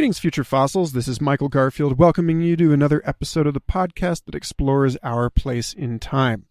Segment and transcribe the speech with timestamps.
[0.00, 0.92] Greetings, future fossils.
[0.92, 5.28] This is Michael Garfield welcoming you to another episode of the podcast that explores our
[5.28, 6.46] place in time.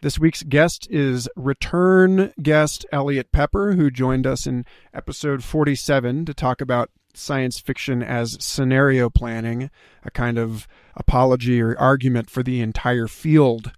[0.00, 4.64] This week's guest is return guest Eliot Peper, who joined us in
[4.94, 9.70] episode 47 to talk about science fiction as scenario planning,
[10.02, 10.66] a kind of
[10.96, 13.70] apology or argument for the entire field.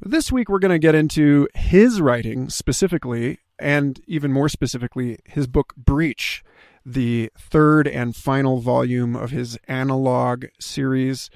[0.00, 5.48] This week, we're going to get into his writing specifically, and even more specifically, his
[5.48, 6.44] book Breach
[6.84, 11.30] the third and final volume of his analog series,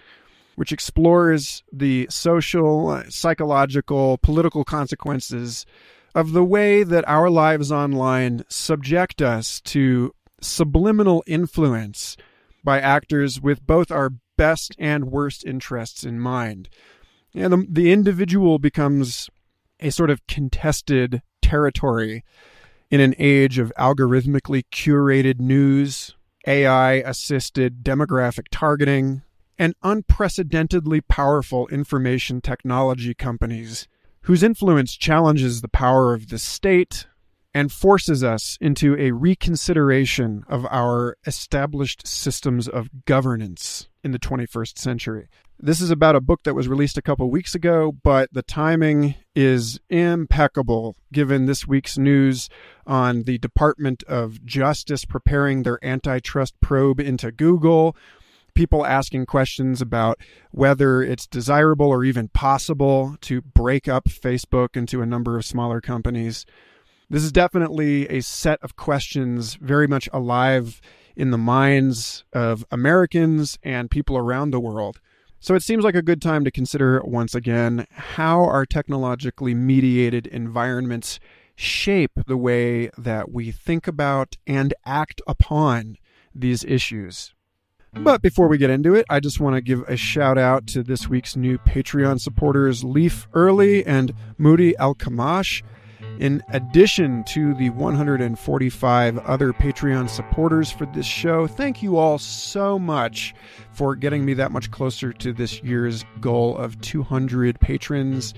[0.57, 5.67] which explores the social, psychological, political consequences
[6.15, 12.17] of the way that our lives online subject us to subliminal influence
[12.65, 16.69] by actors with both our best and worst interests in mind.
[17.35, 19.29] And the, the individual becomes
[19.79, 22.25] a sort of contested territory
[22.91, 26.15] in an age of algorithmically curated news,
[26.47, 29.23] AI assisted demographic targeting,
[29.59, 33.89] and unprecedentedly powerful information technology companies
[34.23, 37.07] whose influence challenges the power of the state
[37.55, 44.79] and forces us into a reconsideration of our established systems of governance in the 21st
[44.79, 45.29] century.
[45.59, 49.15] This is about a book that was released a couple weeks ago, but the timing
[49.35, 52.51] is impeccable given this week's news
[52.87, 57.97] on the Department of Justice preparing their antitrust probe into Google.
[58.55, 65.01] People asking questions about whether it's desirable or even possible to break up Facebook into
[65.01, 66.45] a number of smaller companies.
[67.09, 70.83] This is definitely a set of questions very much alive
[71.17, 75.01] in the minds of Americans and people around the world.
[75.39, 80.27] So it seems like a good time to consider once again how our technologically mediated
[80.27, 81.21] environments
[81.55, 85.99] shape the way that we think about and act upon
[86.35, 87.33] these issues.
[87.93, 90.83] But before we get into it, I just want to give a shout out to
[90.83, 95.63] this week's new Patreon supporters, Leaf Early and Moody Al Kamash
[96.19, 101.47] in addition to the 145 other Patreon supporters for this show.
[101.47, 103.35] Thank you all so much
[103.73, 108.35] for getting me that much closer to this year's goal of 200 patrons.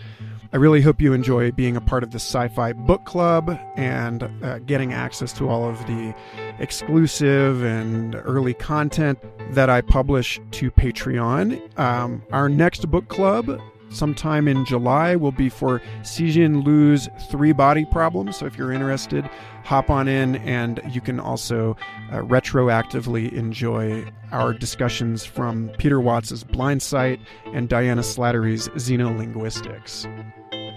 [0.50, 4.22] I really hope you enjoy being a part of the Sci Fi Book Club and
[4.42, 6.14] uh, getting access to all of the
[6.58, 9.18] exclusive and early content
[9.50, 11.78] that I publish to Patreon.
[11.78, 17.84] Um, our next book club sometime in July will be for Cixin Liu's Three Body
[17.84, 18.36] Problems.
[18.36, 19.28] So if you're interested,
[19.64, 21.76] hop on in and you can also
[22.10, 27.20] uh, retroactively enjoy our discussions from Peter Watts's Blindsight
[27.52, 30.06] and Diana Slattery's Xenolinguistics.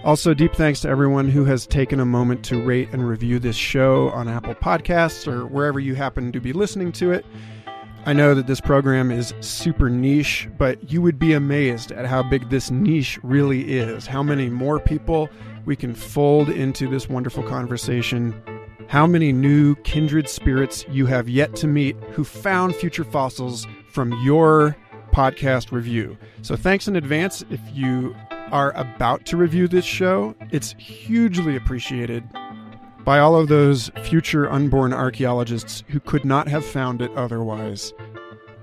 [0.04, 3.54] Also, deep thanks to everyone who has taken a moment to rate and review this
[3.54, 7.24] show on Apple Podcasts or wherever you happen to be listening to it.
[8.04, 12.24] I know that this program is super niche, but you would be amazed at how
[12.24, 14.08] big this niche really is.
[14.08, 15.30] How many more people
[15.66, 18.34] we can fold into this wonderful conversation.
[18.88, 24.12] How many new kindred spirits you have yet to meet who found future fossils from
[24.24, 24.76] your
[25.12, 26.16] podcast review.
[26.40, 28.16] So, thanks in advance if you
[28.50, 30.34] are about to review this show.
[30.50, 32.24] It's hugely appreciated
[33.04, 37.92] by all of those future unborn archaeologists who could not have found it otherwise.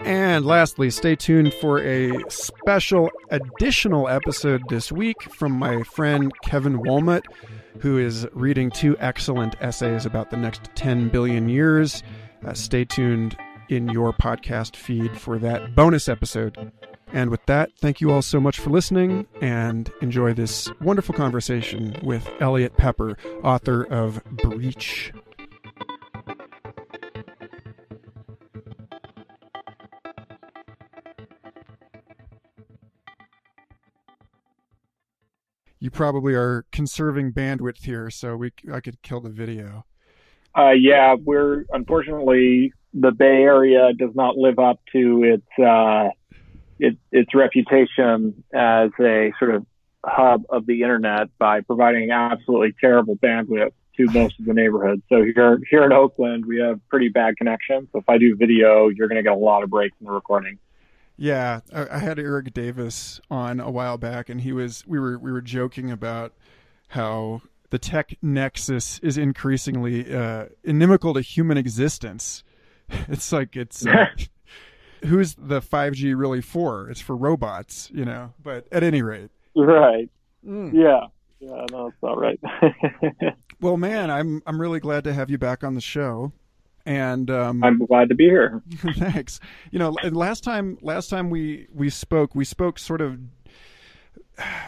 [0.02, 6.80] And lastly, stay tuned for a special additional episode this week from my friend Kevin
[6.80, 7.24] Wohlmut,
[7.80, 12.02] who is reading two excellent essays about the next 10 billion years.
[12.46, 13.36] Uh, stay tuned
[13.68, 16.72] in your podcast feed for that bonus episode.
[17.12, 21.98] And with that, thank you all so much for listening and enjoy this wonderful conversation
[22.04, 25.12] with Eliot Peper, author of Breach.
[35.82, 39.86] You probably are conserving bandwidth here, so we I could kill the video.
[40.56, 46.10] Uh, yeah, we're unfortunately the Bay Area does not live up to its uh,
[46.80, 49.66] it, its reputation as a sort of
[50.06, 55.02] hub of the internet by providing absolutely terrible bandwidth to most of the neighborhoods.
[55.10, 57.88] So here here in Oakland, we have pretty bad connection.
[57.92, 60.12] So if I do video, you're going to get a lot of breaks in the
[60.12, 60.58] recording.
[61.18, 65.20] Yeah, I, I had Eric Davis on a while back, and he was we were
[65.20, 66.34] we were joking about
[66.90, 67.42] how
[67.72, 72.44] the tech nexus is increasingly uh, inimical to human existence.
[73.08, 74.08] It's like it's uh,
[75.06, 76.90] who's the 5G really for?
[76.90, 78.34] It's for robots, you know.
[78.42, 80.10] But at any rate, right?
[80.46, 80.74] Mm.
[80.74, 81.08] Yeah,
[81.40, 82.40] yeah, no, it's not right.
[83.62, 86.32] well, man, I'm I'm really glad to have you back on the show.
[86.86, 88.64] And um, I'm glad to be here.
[88.98, 89.40] thanks.
[89.70, 93.20] You know, last time last time we we spoke, we spoke sort of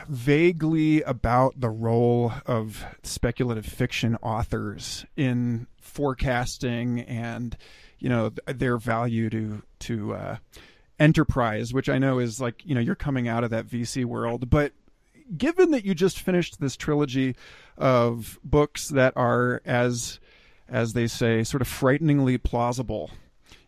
[0.07, 7.57] vaguely about the role of speculative fiction authors in forecasting and
[8.01, 10.37] you know their value to to uh,
[10.99, 14.49] enterprise, which I know is like you know you're coming out of that VC world,
[14.49, 14.73] but
[15.37, 17.35] given that you just finished this trilogy
[17.77, 20.19] of books that are as
[20.67, 23.11] as they say sort of frighteningly plausible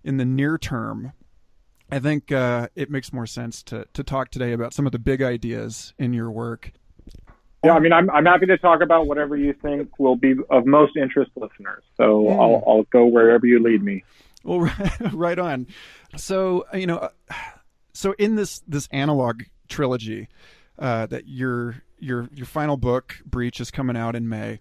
[0.04, 1.14] in the near term
[1.94, 5.00] I think uh, it makes more sense to to talk today about some of the
[5.00, 6.72] big ideas in your work.
[7.64, 10.66] Yeah, I mean, I'm I'm happy to talk about whatever you think will be of
[10.66, 11.84] most interest listeners.
[11.98, 12.32] So mm.
[12.32, 14.04] I'll I'll go wherever you lead me.
[14.44, 14.72] Well,
[15.14, 15.68] right, on.
[16.18, 17.10] So you know,
[17.94, 20.28] so in this this analog trilogy,
[20.78, 24.60] uh, that your your your final book, Breach, is coming out in May,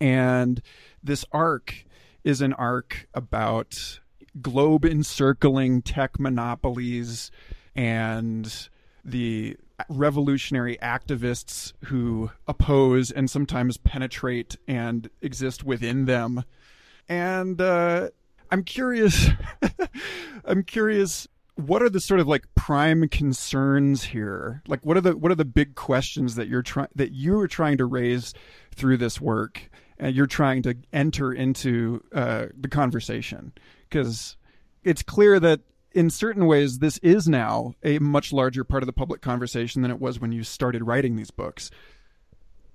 [0.00, 0.60] and
[1.02, 1.84] this arc
[2.24, 4.00] is an arc about
[4.40, 7.30] globe encircling tech monopolies
[7.76, 8.68] and
[9.04, 9.56] the
[9.88, 16.44] revolutionary activists who oppose and sometimes penetrate and exist within them.
[17.08, 18.10] And uh,
[18.54, 19.30] I'm curious.
[20.44, 21.26] I'm curious.
[21.56, 24.62] What are the sort of like prime concerns here?
[24.68, 27.48] Like, what are the what are the big questions that you're trying that you are
[27.48, 28.32] trying to raise
[28.72, 29.68] through this work?
[29.98, 33.52] And you're trying to enter into uh, the conversation
[33.88, 34.36] because
[34.84, 38.92] it's clear that in certain ways this is now a much larger part of the
[38.92, 41.72] public conversation than it was when you started writing these books.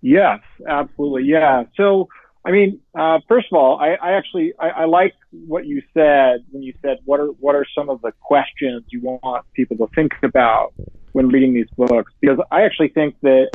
[0.02, 1.24] Yes, absolutely.
[1.24, 1.64] Yeah.
[1.78, 2.10] So,
[2.46, 6.46] I mean, uh, first of all, I, I actually I, I, like what you said
[6.52, 9.88] when you said what are what are some of the questions you want people to
[9.94, 10.74] think about
[11.12, 13.50] when reading these books because I actually think that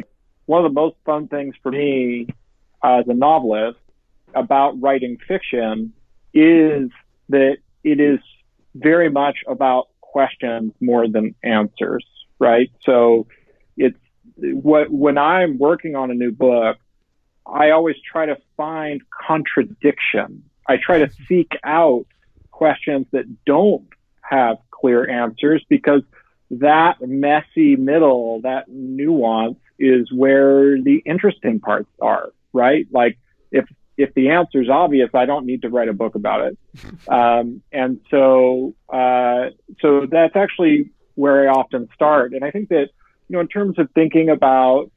[0.47, 2.27] one of the most fun things for me
[2.83, 3.79] as a novelist
[4.35, 5.93] about writing fiction
[6.35, 6.91] is
[7.31, 8.19] that it is
[8.75, 12.05] very much about questions more than answers,
[12.39, 12.71] right?
[12.83, 13.27] So
[13.77, 13.99] it's
[14.37, 16.77] what when I'm working on a new book,
[17.47, 20.45] I always try to find contradiction.
[20.67, 22.07] I try to seek out
[22.51, 23.89] questions that don't
[24.23, 26.03] have clear answers because
[26.51, 32.87] that messy middle, that nuance is where the interesting parts are, right?
[32.93, 33.19] Like
[33.51, 36.59] if if the answer is obvious, I don't need to write a book about it.
[37.07, 39.51] Um, and so, uh,
[39.81, 42.33] so that's actually where I often start.
[42.33, 42.89] And I think that,
[43.29, 44.91] you know, in terms of thinking about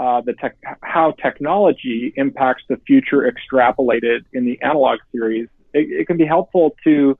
[0.00, 6.06] uh, the tech, how technology impacts the future extrapolated in the analog series, it, it
[6.06, 7.16] can be helpful to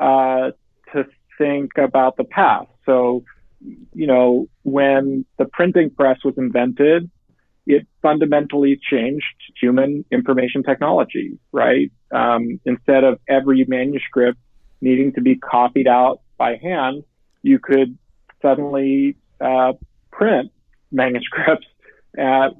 [0.00, 0.50] uh,
[0.92, 1.04] to
[1.38, 2.68] think about the past.
[2.84, 3.24] So,
[3.94, 7.08] you know, when the printing press was invented,
[7.66, 9.24] it fundamentally changed
[9.60, 11.92] human information technology, right?
[12.10, 14.38] Um, instead of every manuscript
[14.80, 17.04] needing to be copied out by hand,
[17.42, 17.96] you could
[18.42, 19.74] suddenly uh,
[20.10, 20.50] print
[20.90, 21.66] manuscripts,
[22.18, 22.50] at,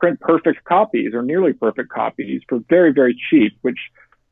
[0.00, 3.78] print perfect copies or nearly perfect copies for very, very cheap, which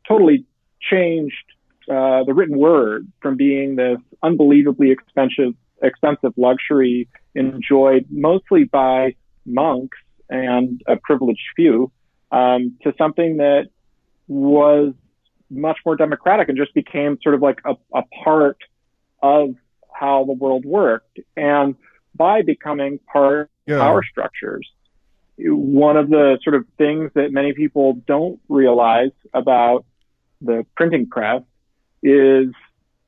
[0.06, 0.44] totally
[0.80, 1.44] changed
[1.88, 9.14] uh, the written word from being this unbelievably expensive, expensive luxury enjoyed mostly by
[9.46, 11.90] monks and a privileged few
[12.30, 13.68] um, to something that
[14.28, 14.92] was
[15.50, 18.58] much more democratic and just became sort of like a, a part
[19.22, 19.54] of
[19.92, 21.18] how the world worked.
[21.36, 21.74] And
[22.14, 23.76] by becoming part yeah.
[23.76, 24.68] of power structures,
[25.38, 29.84] one of the sort of things that many people don't realize about
[30.40, 31.42] the printing press
[32.02, 32.48] is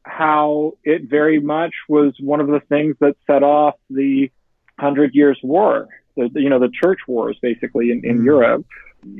[0.04, 4.30] how it very much was one of the things that set off the
[4.78, 8.24] Hundred Years' War the, you know, the church wars basically in, in mm.
[8.24, 8.66] Europe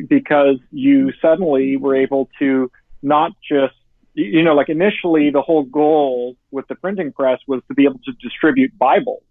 [0.09, 2.71] because you suddenly were able to
[3.03, 3.75] not just,
[4.15, 8.01] you know, like initially the whole goal with the printing press was to be able
[8.05, 9.23] to distribute Bibles.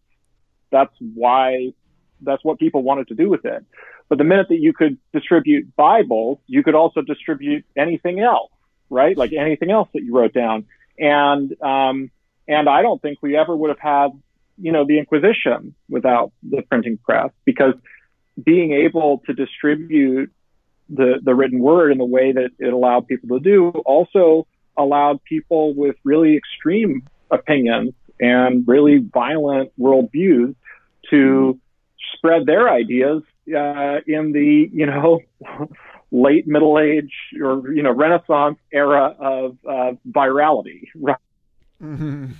[0.73, 1.71] That's why,
[2.21, 3.63] that's what people wanted to do with it.
[4.09, 8.51] But the minute that you could distribute Bibles, you could also distribute anything else,
[8.89, 9.17] right?
[9.17, 10.65] Like anything else that you wrote down.
[10.99, 12.11] And, um,
[12.47, 14.11] and I don't think we ever would have had
[14.57, 17.73] you know, the Inquisition without the printing press because
[18.43, 20.31] being able to distribute
[20.89, 25.23] the, the written word in the way that it allowed people to do also allowed
[25.23, 30.55] people with really extreme opinions and really violent worldviews
[31.09, 31.59] to
[32.15, 35.19] spread their ideas uh, in the, you know,
[36.11, 41.17] late Middle Age or, you know, Renaissance era of uh, virality, right?
[41.81, 42.31] Mm-hmm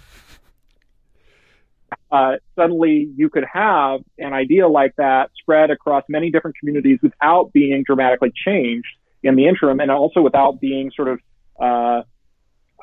[2.13, 7.51] uh, suddenly you could have an idea like that spread across many different communities without
[7.51, 11.20] being dramatically changed in the interim and also without being sort of
[11.60, 12.03] uh,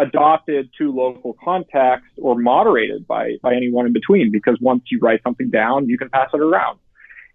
[0.00, 5.22] adopted to local context or moderated by, by anyone in between because once you write
[5.22, 6.78] something down, you can pass it around.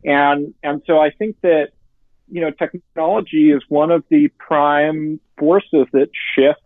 [0.03, 1.69] And, and so I think that,
[2.29, 6.59] you know, technology is one of the prime forces that shift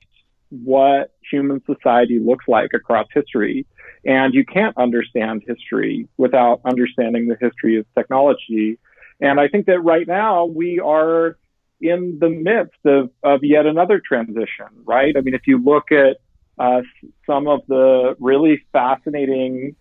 [0.49, 3.65] what human society looks like across history.
[4.05, 8.79] And you can't understand history without understanding the history of technology.
[9.19, 11.37] And I think that right now we are
[11.81, 15.15] in the midst of, of yet another transition, right?
[15.15, 16.17] I mean, if you look at
[16.57, 16.81] uh,
[17.25, 19.75] some of the really fascinating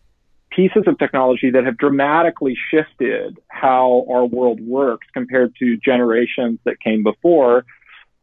[0.50, 6.80] pieces of technology that have dramatically shifted how our world works compared to generations that
[6.80, 7.64] came before.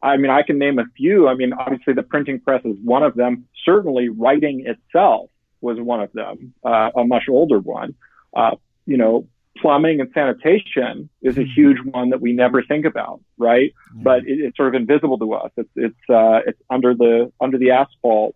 [0.01, 1.27] I mean, I can name a few.
[1.27, 3.45] I mean, obviously the printing press is one of them.
[3.63, 5.29] Certainly writing itself
[5.61, 7.95] was one of them, uh, a much older one.
[8.35, 8.51] Uh,
[8.85, 11.49] you know, plumbing and sanitation is a hmm.
[11.55, 13.73] huge one that we never think about, right?
[13.95, 14.01] Yeah.
[14.03, 15.51] But it, it's sort of invisible to us.
[15.57, 18.35] It's it's uh, it's under the under the asphalt,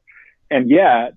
[0.49, 1.13] and yet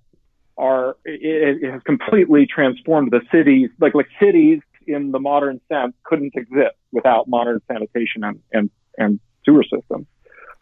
[0.59, 3.71] our it, it has completely transformed the cities.
[3.81, 9.21] Like like cities in the modern sense couldn't exist without modern sanitation and and, and
[9.45, 10.07] sewer systems.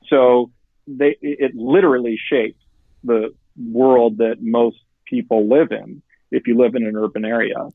[0.09, 0.51] So
[0.87, 2.63] they it literally shapes
[3.05, 7.69] the world that most people live in if you live in an urban area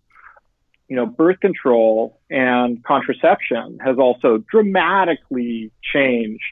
[0.87, 6.43] you know, birth control and contraception has also dramatically changed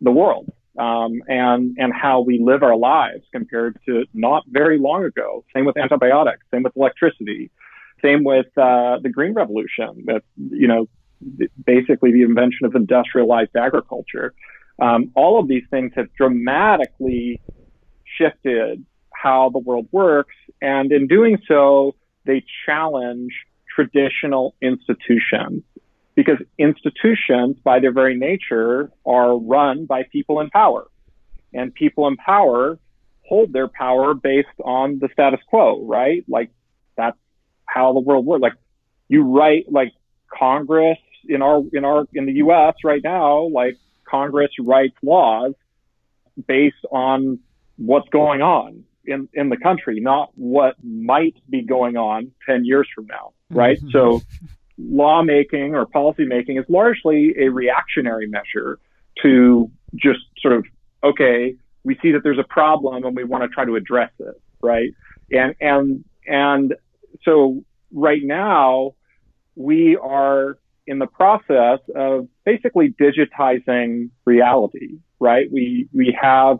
[0.00, 5.04] the world um, and and how we live our lives compared to not very long
[5.04, 5.44] ago.
[5.54, 6.44] Same with antibiotics.
[6.52, 7.50] Same with electricity.
[8.02, 10.04] Same with uh, the Green Revolution.
[10.06, 10.88] With you know,
[11.64, 14.34] basically the invention of industrialized agriculture.
[14.80, 17.40] Um, all of these things have dramatically
[18.16, 23.32] shifted how the world works, and in doing so, they challenge
[23.78, 25.62] traditional institutions
[26.16, 30.88] because institutions by their very nature are run by people in power
[31.54, 32.76] and people in power
[33.24, 36.24] hold their power based on the status quo, right?
[36.26, 36.50] Like
[36.96, 37.16] that's
[37.66, 38.42] how the world works.
[38.42, 38.54] Like
[39.06, 39.92] you write like
[40.36, 42.74] Congress in our, in our, in the U.S.
[42.82, 45.52] right now, like Congress writes laws
[46.48, 47.38] based on
[47.76, 52.86] what's going on in, in the country, not what might be going on 10 years
[52.94, 53.78] from now right?
[53.78, 53.90] Mm-hmm.
[53.90, 54.22] So
[54.78, 58.78] lawmaking or policymaking is largely a reactionary measure
[59.22, 60.64] to just sort of,
[61.02, 64.40] okay, we see that there's a problem and we want to try to address it,
[64.60, 64.90] right?
[65.30, 66.74] And, and, and
[67.24, 68.94] so right now
[69.56, 75.50] we are in the process of basically digitizing reality, right?
[75.50, 76.58] We, we have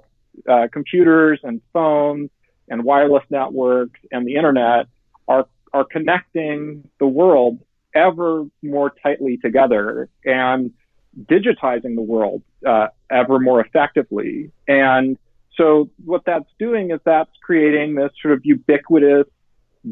[0.48, 2.30] uh, computers and phones
[2.70, 4.86] and wireless networks and the internet
[5.26, 7.58] are are connecting the world
[7.94, 10.72] ever more tightly together and
[11.24, 14.50] digitizing the world uh, ever more effectively.
[14.66, 15.18] And
[15.56, 19.26] so what that's doing is that's creating this sort of ubiquitous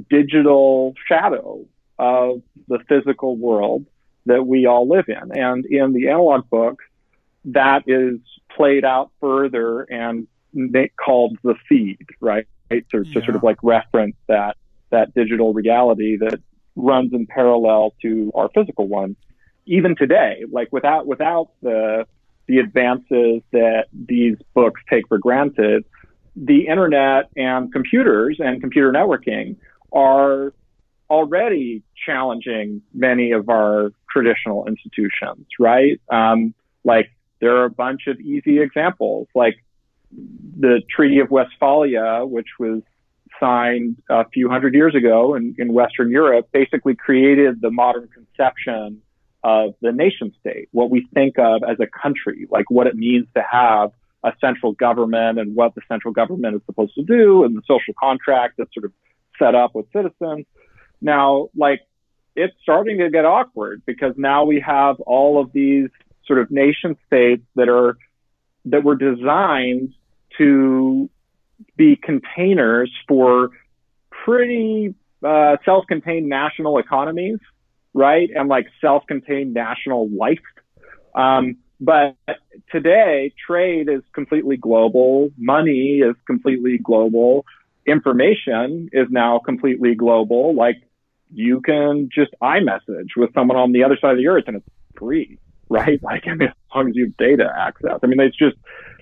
[0.08, 1.64] digital shadow
[1.98, 3.86] of the physical world
[4.26, 5.38] that we all live in.
[5.38, 6.80] And in the analog book,
[7.46, 8.18] that is
[8.54, 10.26] played out further and
[10.96, 12.46] called the feed, right?
[12.70, 13.02] To, yeah.
[13.14, 14.56] to sort of like reference that
[14.90, 16.40] that digital reality that
[16.76, 19.16] runs in parallel to our physical one.
[19.66, 22.06] Even today, like without, without the,
[22.46, 25.84] the advances that these books take for granted,
[26.36, 29.56] the internet and computers and computer networking
[29.92, 30.52] are
[31.08, 36.00] already challenging many of our traditional institutions, right?
[36.10, 36.54] Um,
[36.84, 39.56] like there are a bunch of easy examples, like
[40.10, 42.82] the Treaty of Westphalia, which was
[43.40, 49.02] signed a few hundred years ago in, in Western Europe basically created the modern conception
[49.44, 53.26] of the nation state, what we think of as a country, like what it means
[53.34, 53.90] to have
[54.24, 57.94] a central government and what the central government is supposed to do and the social
[58.00, 58.92] contract that's sort of
[59.38, 60.46] set up with citizens.
[61.00, 61.82] Now, like
[62.34, 65.90] it's starting to get awkward because now we have all of these
[66.26, 67.96] sort of nation states that are,
[68.66, 69.94] that were designed
[70.38, 71.08] to
[71.76, 73.50] be containers for
[74.10, 74.94] pretty
[75.24, 77.38] uh, self-contained national economies,
[77.94, 78.28] right?
[78.34, 80.38] And like self-contained national life.
[81.14, 82.16] Um, but
[82.70, 85.30] today, trade is completely global.
[85.36, 87.44] Money is completely global.
[87.86, 90.54] Information is now completely global.
[90.54, 90.76] Like
[91.32, 94.66] you can just iMessage with someone on the other side of the earth and it's
[94.96, 96.00] free, right?
[96.02, 97.98] Like, I mean, as long as you have data access.
[98.02, 98.56] I mean, it's just,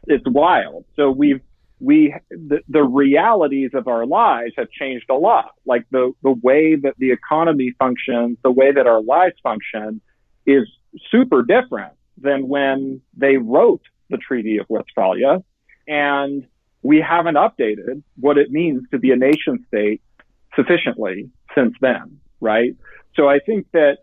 [0.07, 0.85] it's wild.
[0.97, 1.41] So we've,
[1.81, 5.51] we the, the realities of our lives have changed a lot.
[5.67, 10.01] Like the the way that the economy functions, the way that our lives function,
[10.47, 10.69] is
[11.11, 15.43] super different than when they wrote the Treaty of Westphalia.
[15.89, 16.47] and
[16.85, 20.03] we haven't updated what it means to be a nation state
[20.55, 22.77] sufficiently since then, right?
[23.17, 23.99] So I think that,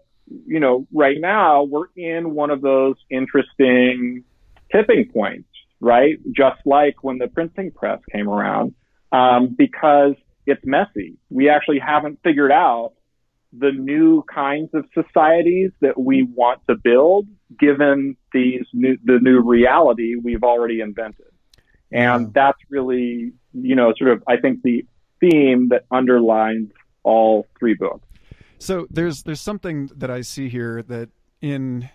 [0.45, 4.23] you know, right now we're in one of those interesting
[4.71, 6.17] tipping points, right?
[6.31, 8.73] Just like when the printing press came around,
[9.11, 10.13] um, because
[10.45, 11.17] it's messy.
[11.29, 12.93] We actually haven't figured out
[13.53, 17.27] the new kinds of societies that we want to build
[17.59, 21.25] given these new, the new reality we've already invented.
[21.91, 24.85] And that's really, you know, sort of, I think the
[25.19, 26.71] theme that underlines
[27.03, 28.07] all three books.
[28.61, 31.09] So there's there's something that I see here that
[31.41, 31.89] in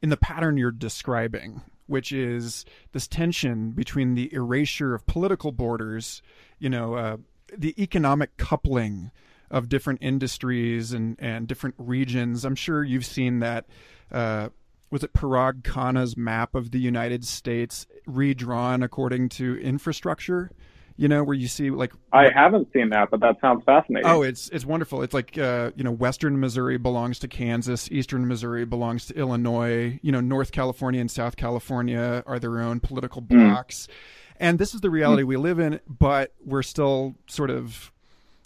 [0.00, 6.22] in the pattern you're describing, which is this tension between the erasure of political borders,
[6.58, 7.16] you know, uh,
[7.54, 9.10] the economic coupling
[9.50, 12.46] of different industries and and different regions.
[12.46, 13.66] I'm sure you've seen that.
[14.10, 14.48] Uh,
[14.88, 20.50] was it Parag Khanna's map of the United States redrawn according to infrastructure?
[20.96, 24.08] You know, where you see like I haven't seen that, but that sounds fascinating.
[24.08, 25.02] Oh, it's it's wonderful.
[25.02, 29.98] It's like uh, you know, Western Missouri belongs to Kansas, Eastern Missouri belongs to Illinois.
[30.02, 33.48] You know, North California and South California are their own political hmm.
[33.48, 34.36] blocks, mm.
[34.40, 35.26] and this is the reality mm.
[35.26, 35.80] we live in.
[35.86, 37.92] But we're still sort of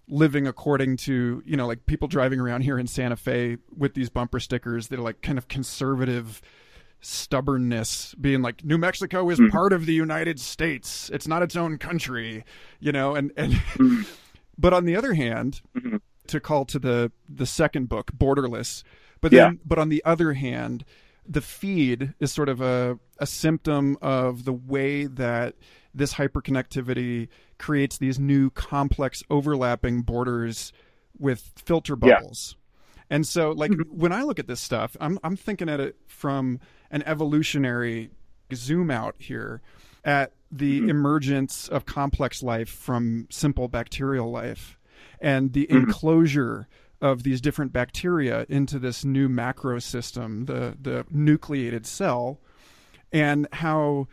[0.08, 4.10] living according to you know, like people driving around here in Santa Fe with these
[4.10, 6.42] bumper stickers that are like kind of conservative
[7.00, 9.50] stubbornness being like New Mexico is mm.
[9.50, 11.10] part of the United States.
[11.12, 12.44] It's not its own country,
[12.78, 14.06] you know, and and mm.
[14.58, 15.96] but on the other hand, mm-hmm.
[16.26, 18.82] to call to the the second book, Borderless,
[19.20, 19.58] but then yeah.
[19.64, 20.84] but on the other hand,
[21.26, 25.54] the feed is sort of a a symptom of the way that
[25.94, 27.28] this hyperconnectivity
[27.58, 30.72] creates these new complex overlapping borders
[31.18, 32.54] with filter bubbles.
[32.56, 33.16] Yeah.
[33.16, 33.98] And so like mm-hmm.
[33.98, 38.10] when I look at this stuff, I'm I'm thinking at it from an evolutionary
[38.52, 39.60] zoom out here
[40.04, 40.90] at the mm-hmm.
[40.90, 44.78] emergence of complex life from simple bacterial life
[45.20, 45.76] and the mm-hmm.
[45.76, 46.68] enclosure
[47.00, 52.40] of these different bacteria into this new macro system, the the nucleated cell,
[53.12, 54.06] and how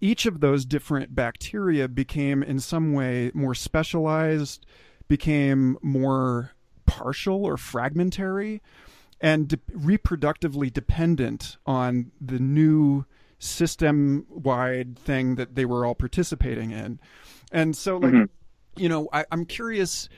[0.00, 4.66] each of those different bacteria became in some way more specialized,
[5.08, 6.52] became more
[6.86, 8.60] partial or fragmentary,
[9.24, 13.06] and de- reproductively dependent on the new
[13.38, 17.00] system wide thing that they were all participating in.
[17.50, 18.24] And so, like, mm-hmm.
[18.80, 20.10] you know, I, I'm curious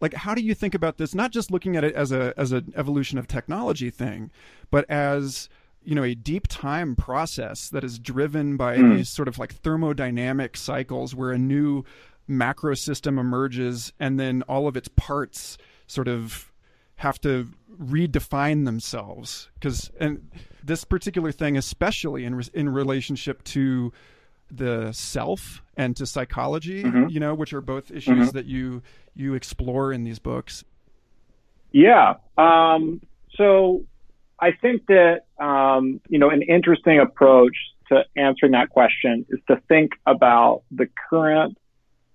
[0.00, 2.52] like how do you think about this not just looking at it as a as
[2.52, 4.30] an evolution of technology thing
[4.70, 5.48] but as
[5.82, 8.94] you know a deep time process that is driven by mm.
[8.98, 11.82] these sort of like thermodynamic cycles where a new
[12.28, 15.56] macro system emerges and then all of its parts
[15.86, 16.52] sort of
[16.96, 17.48] have to
[17.80, 20.30] redefine themselves because and
[20.64, 23.92] this particular thing especially in in relationship to
[24.50, 27.08] the self and to psychology mm-hmm.
[27.08, 28.36] you know which are both issues mm-hmm.
[28.36, 28.82] that you
[29.14, 30.64] you explore in these books
[31.72, 33.00] yeah um,
[33.34, 33.84] so
[34.40, 37.56] i think that um, you know an interesting approach
[37.88, 41.58] to answering that question is to think about the current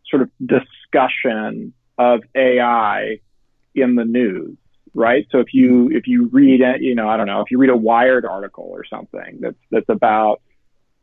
[0.09, 3.19] sort of discussion of ai
[3.75, 4.57] in the news
[4.93, 5.27] right?
[5.31, 7.77] So if you if you read you know I don't know if you read a
[7.77, 10.41] Wired article or something that's that's about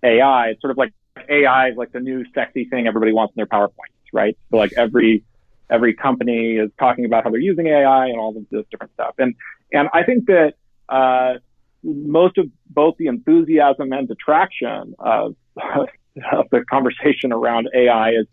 [0.02, 0.92] AI, it's sort of like
[1.28, 4.36] AI is like the new sexy thing everybody wants in their PowerPoints, right?
[4.50, 5.24] So like every
[5.70, 9.14] every company is talking about how they're using AI and all of this different stuff,
[9.18, 9.34] and
[9.72, 10.54] and I think that
[10.88, 11.34] uh,
[11.82, 18.26] most of both the enthusiasm and detraction of, of the conversation around AI is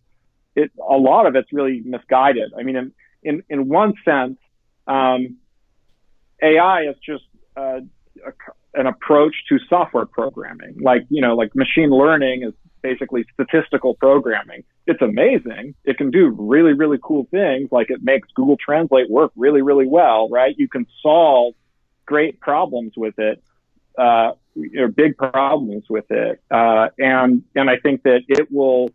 [0.55, 2.53] it a lot of it's really misguided.
[2.57, 2.91] I mean, in
[3.23, 4.37] in, in one sense,
[4.87, 5.37] um,
[6.41, 7.23] AI is just
[7.55, 7.79] uh,
[8.25, 8.31] a,
[8.79, 10.77] an approach to software programming.
[10.81, 14.63] Like, you know, like machine learning is basically statistical programming.
[14.85, 15.73] It's amazing.
[15.85, 17.69] It can do really, really cool things.
[17.71, 20.53] Like it makes Google Translate work really, really well, right?
[20.57, 21.55] You can solve
[22.05, 23.41] great problems with it,
[23.97, 24.33] uh,
[24.77, 26.41] or big problems with it.
[26.51, 28.91] Uh, and, and I think that it will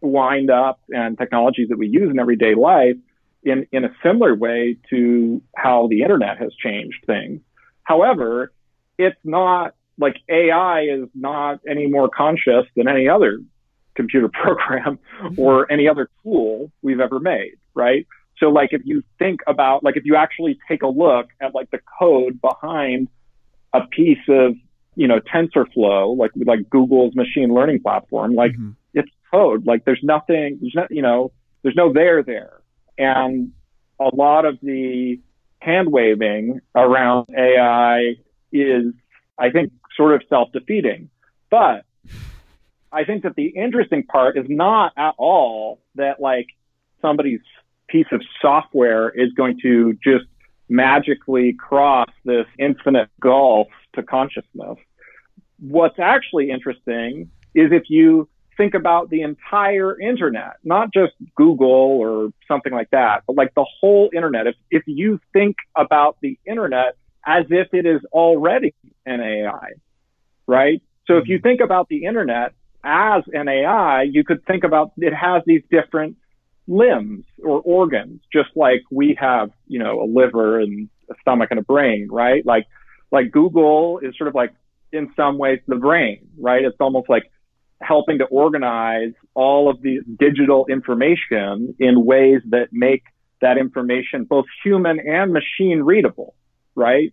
[0.00, 2.96] wind up and technologies that we use in everyday life
[3.44, 7.40] in, in a similar way to how the internet has changed things.
[7.82, 8.52] However,
[8.98, 13.40] it's not like AI is not any more conscious than any other
[13.94, 14.98] computer program
[15.36, 18.06] or any other tool we've ever made, right?
[18.38, 21.70] So like if you think about like if you actually take a look at like
[21.70, 23.08] the code behind
[23.72, 24.54] a piece of
[24.96, 28.70] you know TensorFlow, like like Google's machine learning platform, like mm-hmm.
[28.92, 29.66] it's code.
[29.66, 32.60] Like there's nothing, there's not you know, there's no there there.
[32.98, 33.52] And
[34.00, 35.20] a lot of the
[35.60, 38.16] hand waving around AI
[38.52, 38.92] is,
[39.38, 41.10] I think, sort of self defeating.
[41.50, 41.84] But
[42.92, 46.46] I think that the interesting part is not at all that like
[47.00, 47.40] somebody's
[47.88, 50.24] piece of software is going to just
[50.68, 54.78] magically cross this infinite gulf to consciousness.
[55.58, 62.30] What's actually interesting is if you think about the entire internet, not just Google or
[62.48, 64.46] something like that, but like the whole internet.
[64.46, 68.74] If, if you think about the internet as if it is already
[69.06, 69.72] an AI,
[70.46, 70.82] right?
[71.06, 71.48] So if you mm-hmm.
[71.48, 76.16] think about the internet as an AI, you could think about it has these different
[76.66, 81.60] limbs or organs, just like we have, you know, a liver and a stomach and
[81.60, 82.44] a brain, right?
[82.44, 82.66] Like,
[83.10, 84.52] like Google is sort of like
[84.92, 86.64] in some ways the brain, right?
[86.64, 87.30] It's almost like
[87.84, 93.04] helping to organize all of the digital information in ways that make
[93.40, 96.34] that information both human and machine readable,
[96.74, 97.12] right?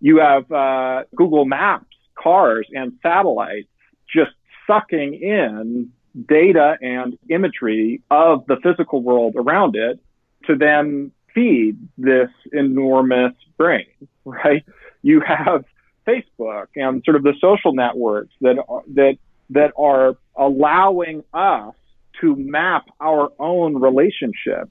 [0.00, 3.68] You have uh, Google Maps, cars, and satellites
[4.12, 4.32] just
[4.66, 5.90] sucking in
[6.28, 10.00] data and imagery of the physical world around it
[10.46, 13.86] to then feed this enormous brain,
[14.24, 14.64] right?
[15.02, 15.64] You have
[16.06, 18.56] Facebook and sort of the social networks that
[18.94, 19.18] that
[19.50, 21.74] that are allowing us
[22.20, 24.70] to map our own relationships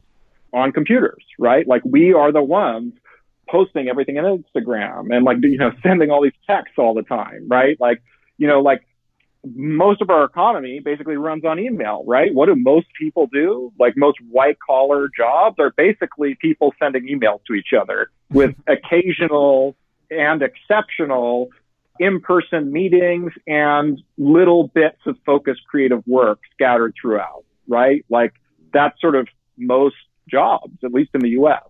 [0.53, 1.67] on computers, right?
[1.67, 2.93] Like we are the ones
[3.49, 7.47] posting everything in Instagram and like you know sending all these texts all the time,
[7.47, 7.77] right?
[7.79, 8.01] Like
[8.37, 8.85] you know like
[9.55, 12.33] most of our economy basically runs on email, right?
[12.33, 13.71] What do most people do?
[13.79, 19.75] Like most white collar jobs are basically people sending emails to each other with occasional
[20.11, 21.49] and exceptional
[21.99, 28.05] in-person meetings and little bits of focused creative work scattered throughout, right?
[28.09, 28.33] Like
[28.73, 29.95] that's sort of most
[30.29, 31.63] jobs, at least in the US.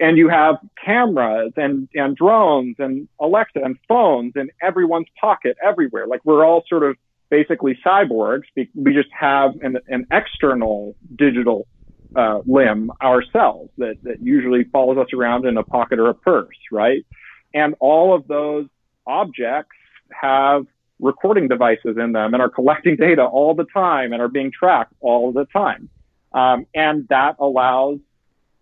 [0.00, 6.06] And you have cameras and, and drones and Alexa and phones in everyone's pocket everywhere.
[6.06, 6.96] Like we're all sort of
[7.30, 8.44] basically cyborgs.
[8.54, 11.66] We just have an, an external digital
[12.14, 16.56] uh, limb ourselves that, that usually follows us around in a pocket or a purse,
[16.70, 17.04] right?
[17.52, 18.66] And all of those
[19.08, 19.76] objects
[20.10, 20.66] have
[21.00, 24.92] recording devices in them and are collecting data all the time and are being tracked
[25.00, 25.88] all the time.
[26.32, 27.98] Um, and that allows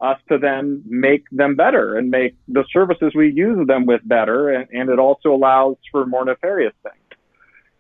[0.01, 4.51] us to then make them better and make the services we use them with better.
[4.51, 6.97] And, and it also allows for more nefarious things.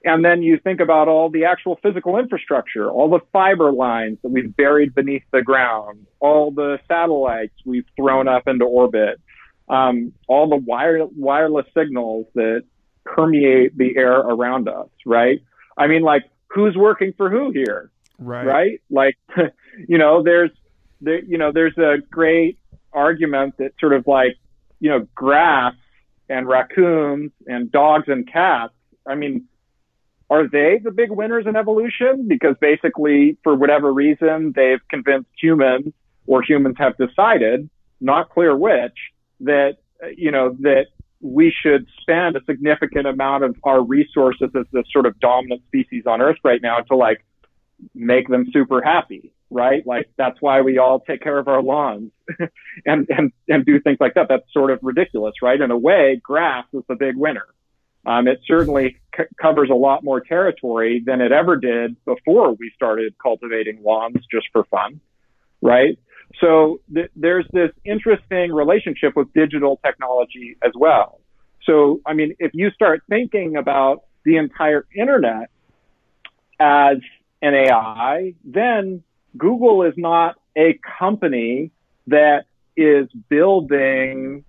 [0.04, 4.28] And then you think about all the actual physical infrastructure, all the fiber lines that
[4.28, 9.20] we've buried beneath the ground, all the satellites we've thrown up into orbit,
[9.68, 12.64] um, all the wire, wireless signals that
[13.04, 15.40] permeate the air around us, right?
[15.76, 17.90] I mean, like, who's working for who here?
[18.18, 18.46] Right.
[18.46, 18.80] Right?
[18.90, 19.16] Like,
[19.88, 20.50] you know, there's,
[21.00, 22.58] there, you know, there's a great
[22.92, 24.36] argument that sort of like,
[24.80, 25.74] you know, grass
[26.28, 28.72] and raccoons and dogs and cats.
[29.06, 29.46] I mean,
[30.28, 32.26] are they the big winners in evolution?
[32.26, 35.92] Because basically, for whatever reason, they've convinced humans
[36.26, 38.96] or humans have decided, not clear which,
[39.40, 39.78] that,
[40.16, 40.86] you know, that
[41.20, 46.04] we should spend a significant amount of our resources as the sort of dominant species
[46.06, 47.24] on Earth right now to like
[47.94, 49.86] make them super happy, right?
[49.86, 52.12] Like that's why we all take care of our lawns
[52.86, 54.26] and, and, and do things like that.
[54.28, 55.60] That's sort of ridiculous, right?
[55.60, 57.46] In a way, grass is the big winner.
[58.04, 62.70] Um, it certainly c- covers a lot more territory than it ever did before we
[62.74, 65.00] started cultivating lawns just for fun,
[65.60, 65.98] right?
[66.40, 71.20] So th- there's this interesting relationship with digital technology as well.
[71.64, 75.50] So, I mean, if you start thinking about the entire internet
[76.60, 76.98] as
[77.42, 79.02] an AI, then
[79.36, 81.70] Google is not a company
[82.06, 82.44] that
[82.76, 84.44] is building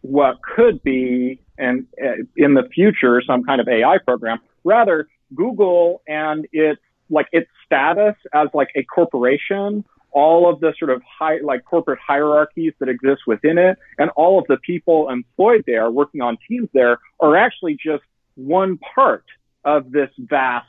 [0.00, 4.38] what could be and uh, in the future some kind of AI program.
[4.64, 10.90] Rather, Google and its like its status as like a corporation, all of the sort
[10.90, 15.64] of high like corporate hierarchies that exist within it, and all of the people employed
[15.66, 19.24] there working on teams there are actually just one part
[19.64, 20.66] of this vast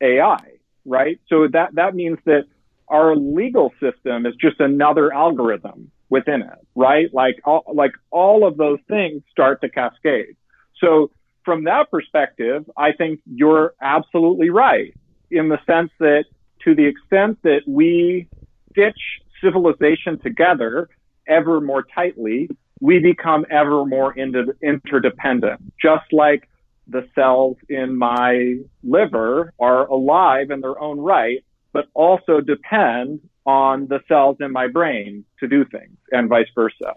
[0.00, 0.38] AI,
[0.84, 1.20] right?
[1.28, 2.44] So that that means that
[2.88, 7.12] our legal system is just another algorithm within it, right?
[7.14, 10.36] Like all, like all of those things start to cascade.
[10.80, 11.10] So
[11.44, 14.94] from that perspective, I think you're absolutely right
[15.30, 16.24] in the sense that
[16.64, 18.28] to the extent that we
[18.70, 18.98] stitch
[19.42, 20.88] civilization together
[21.28, 22.48] ever more tightly,
[22.80, 26.48] we become ever more inter- interdependent, just like
[26.88, 33.86] the cells in my liver are alive in their own right, but also depend on
[33.88, 36.94] the cells in my brain to do things and vice versa.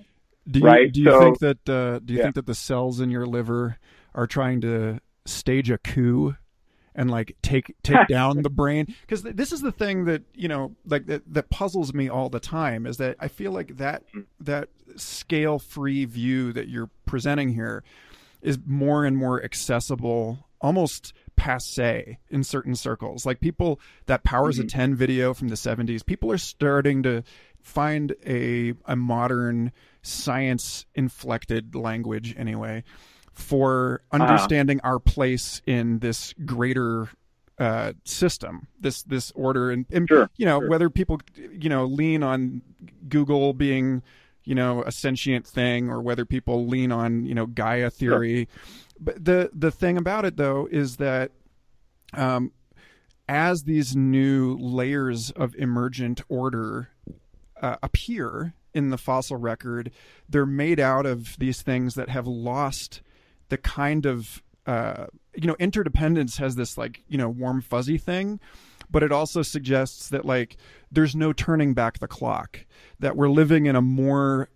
[0.50, 0.92] Do you, right?
[0.92, 2.24] do you So- think that uh, do you yeah.
[2.24, 3.78] think that the cells in your liver
[4.16, 6.36] are trying to stage a coup
[6.96, 8.94] and like take take down the brain.
[9.02, 12.30] Because th- this is the thing that you know like that, that puzzles me all
[12.30, 14.04] the time is that i feel like that
[14.40, 17.84] that scale free view that you're presenting here
[18.42, 23.26] is more and more accessible almost passe in certain circles.
[23.26, 24.68] Like people that powers Mm-hmm.
[24.68, 27.24] a 10 video from the 70s people are starting to
[27.62, 32.84] find a a modern science inflected language anyway
[33.34, 34.24] for Uh-huh.
[34.24, 37.10] understanding our place in this greater
[37.60, 40.70] uh, system, this this order, and, and Sure, you know sure.
[40.70, 42.62] whether people you know lean on
[43.10, 44.02] Google being
[44.44, 48.48] you know a sentient thing or whether people lean on you know Gaia theory.
[49.00, 51.32] But the the thing about it though is that
[52.14, 52.52] um,
[53.28, 56.90] as these new layers of emergent order
[57.62, 59.92] uh, appear in the fossil record,
[60.28, 63.02] they're made out of these things that have lost
[63.54, 68.40] the kind of uh, you know interdependence has this like you know warm fuzzy thing
[68.90, 70.58] but it also suggests that like
[70.92, 72.66] there's no turning back the clock
[73.00, 74.50] that we're living in a more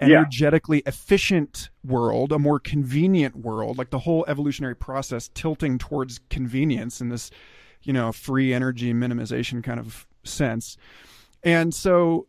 [0.00, 0.06] Yeah.
[0.06, 7.00] energetically efficient world a more convenient world like the whole evolutionary process tilting towards convenience
[7.00, 7.30] in this
[7.84, 10.76] you know free energy minimization kind of sense
[11.44, 12.26] and so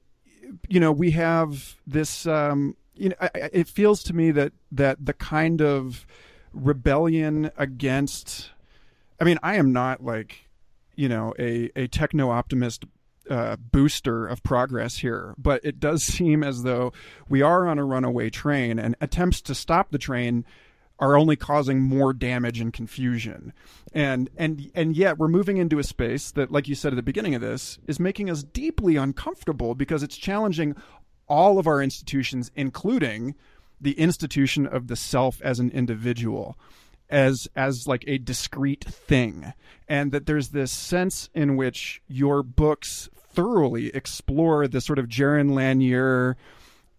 [0.69, 5.05] you know we have this um you know I, it feels to me that that
[5.05, 6.05] the kind of
[6.53, 8.51] rebellion against
[9.19, 10.47] i mean i am not like
[10.95, 12.85] you know a a techno optimist
[13.29, 16.93] uh, booster of progress here, but it does seem as though
[17.27, 20.45] we are on a runaway train, and attempts to stop the train
[20.97, 23.51] are only causing more damage and confusion.
[23.93, 27.03] And and and yet we're moving into a space that, like you said at the
[27.03, 30.75] beginning of this, is making us deeply uncomfortable because it's challenging
[31.27, 33.35] all of our institutions, including
[33.79, 36.57] the institution of the self as an individual
[37.09, 39.53] as as like a discrete thing.
[39.87, 45.51] And that there's this sense in which your books thoroughly explore the sort of Jaron
[45.51, 46.37] Lanier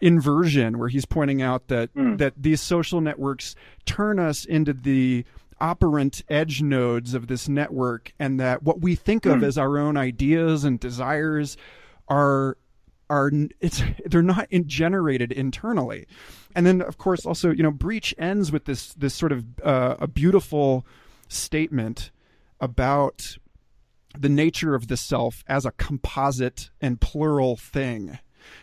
[0.01, 2.17] inversion where he's pointing out that hmm.
[2.17, 3.55] that these social networks
[3.87, 5.25] turn us into the
[5.59, 9.45] operant edge nodes of this network and that what we think of hmm.
[9.45, 11.57] as our own ideas and desires
[12.09, 12.59] are
[13.09, 16.07] are it's they're not in, generated internally.
[16.55, 19.97] And then of course also you know breach ends with this this sort of uh,
[19.99, 20.87] a beautiful
[21.29, 22.11] statement
[22.61, 23.37] about
[24.19, 28.19] the nature of the self as a composite and plural thing.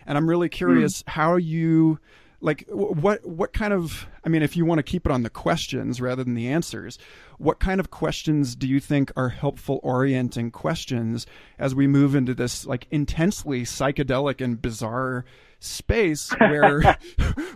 [0.05, 1.99] And i'm really curious how you
[2.43, 5.29] like what what kind of i mean if you want to keep it on the
[5.29, 6.99] questions rather than the answers
[7.37, 11.25] what kind of questions do you think are helpful orienting questions
[11.57, 15.25] as we move into this like intensely psychedelic and bizarre
[15.59, 16.97] space where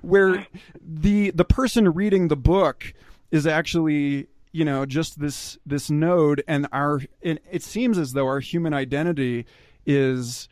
[0.02, 0.48] where
[0.82, 2.94] the the person reading the book
[3.30, 8.26] is actually you know just this this node and our it, it seems as though
[8.26, 9.46] our human identity
[9.86, 10.48] is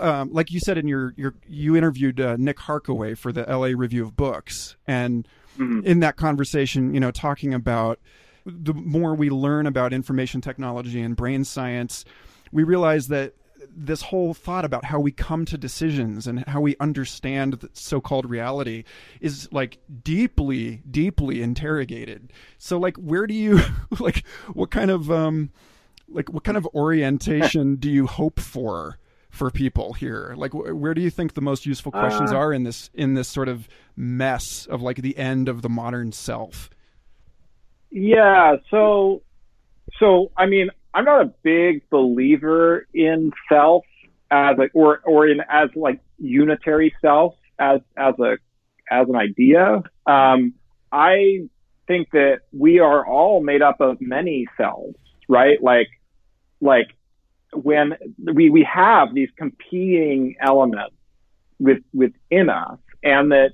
[0.00, 3.68] um, like you said in your your you interviewed uh, Nick Harkaway for the LA
[3.74, 5.26] Review of Books, and
[5.58, 7.98] in that conversation, you know, talking about
[8.46, 12.04] the more we learn about information technology and brain science,
[12.52, 13.34] we realize that
[13.76, 18.28] this whole thought about how we come to decisions and how we understand the so-called
[18.28, 18.84] reality
[19.20, 22.32] is like deeply deeply interrogated.
[22.58, 23.60] So like where do you
[23.98, 25.50] like what kind of um
[26.08, 28.98] like what kind of orientation do you hope for
[29.38, 32.52] for people here like wh- where do you think the most useful questions Uh, are
[32.52, 36.68] in this in this sort of mess of like the end of the modern self
[37.90, 39.22] Yeah, so
[39.98, 43.84] so I mean, I'm not a big believer in self
[44.30, 48.36] as like or or in as like unitary self as as a
[48.90, 49.82] as an idea.
[50.06, 50.54] Um,
[50.92, 51.48] I
[51.86, 54.98] think that we are all made up of many selves,
[55.28, 55.62] right?
[55.62, 55.88] Like
[56.60, 56.88] like
[57.52, 60.94] when we we have these competing elements
[61.58, 63.52] with within us, and that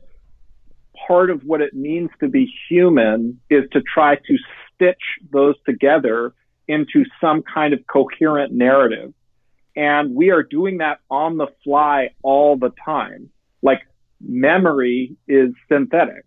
[1.06, 4.38] part of what it means to be human is to try to
[4.74, 5.02] stitch
[5.32, 6.34] those together
[6.66, 9.12] into some kind of coherent narrative.
[9.76, 13.30] And we are doing that on the fly all the time.
[13.60, 13.80] Like
[14.20, 16.24] memory is synthetic,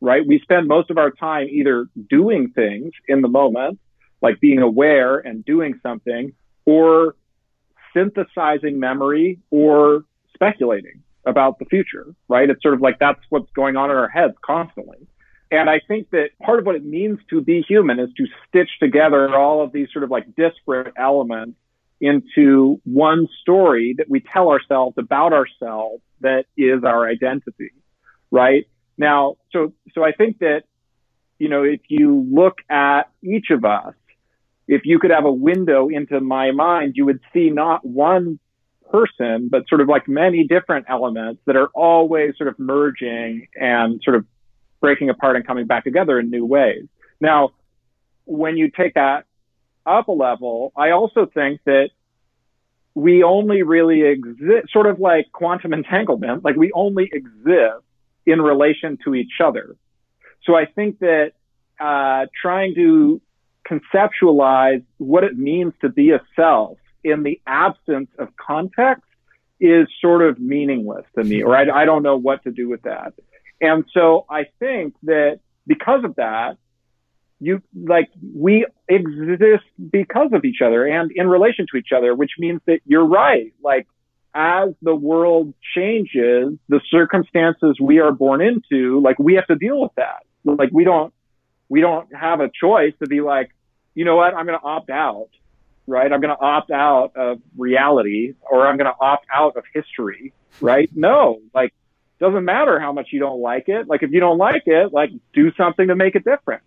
[0.00, 0.26] right?
[0.26, 3.78] We spend most of our time either doing things in the moment,
[4.20, 6.32] like being aware and doing something,
[6.68, 7.16] or
[7.94, 10.04] synthesizing memory or
[10.34, 12.50] speculating about the future, right?
[12.50, 14.98] It's sort of like that's what's going on in our heads constantly.
[15.50, 18.68] And I think that part of what it means to be human is to stitch
[18.80, 21.56] together all of these sort of like disparate elements
[22.02, 27.72] into one story that we tell ourselves about ourselves that is our identity,
[28.30, 28.66] right?
[28.98, 30.64] Now, so, so I think that,
[31.38, 33.94] you know, if you look at each of us,
[34.68, 38.38] if you could have a window into my mind, you would see not one
[38.90, 44.00] person, but sort of like many different elements that are always sort of merging and
[44.04, 44.26] sort of
[44.80, 46.84] breaking apart and coming back together in new ways.
[47.20, 47.50] Now,
[48.26, 49.24] when you take that
[49.86, 51.88] up a level, I also think that
[52.94, 57.84] we only really exist, sort of like quantum entanglement, like we only exist
[58.26, 59.76] in relation to each other.
[60.44, 61.32] So I think that
[61.80, 63.22] uh, trying to
[63.66, 69.04] conceptualize what it means to be a self in the absence of context
[69.60, 72.82] is sort of meaningless to me, or I, I don't know what to do with
[72.82, 73.14] that.
[73.60, 76.58] And so I think that because of that,
[77.40, 82.32] you like we exist because of each other and in relation to each other, which
[82.38, 83.52] means that you're right.
[83.62, 83.86] Like
[84.34, 89.80] as the world changes, the circumstances we are born into, like we have to deal
[89.80, 90.24] with that.
[90.44, 91.12] Like we don't,
[91.68, 93.50] we don't have a choice to be like,
[93.94, 95.28] you know what, I'm going to opt out,
[95.86, 96.10] right?
[96.12, 100.32] I'm going to opt out of reality or I'm going to opt out of history,
[100.60, 100.90] right?
[100.94, 101.74] No, like
[102.20, 103.86] doesn't matter how much you don't like it.
[103.86, 106.62] Like if you don't like it, like do something to make it different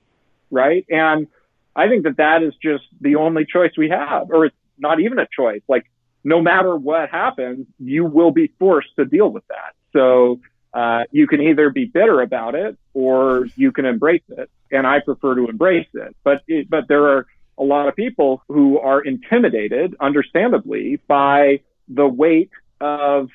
[0.51, 0.85] right?
[0.89, 1.27] And
[1.75, 5.17] I think that that is just the only choice we have, or it's not even
[5.17, 5.61] a choice.
[5.67, 5.89] Like
[6.23, 9.73] no matter what happens, you will be forced to deal with that.
[9.93, 10.41] So
[10.73, 14.49] uh, you can either be bitter about it or you can embrace it.
[14.71, 16.15] And I prefer to embrace it.
[16.23, 22.07] But it, but there are a lot of people who are intimidated, understandably, by the
[22.07, 23.29] weight of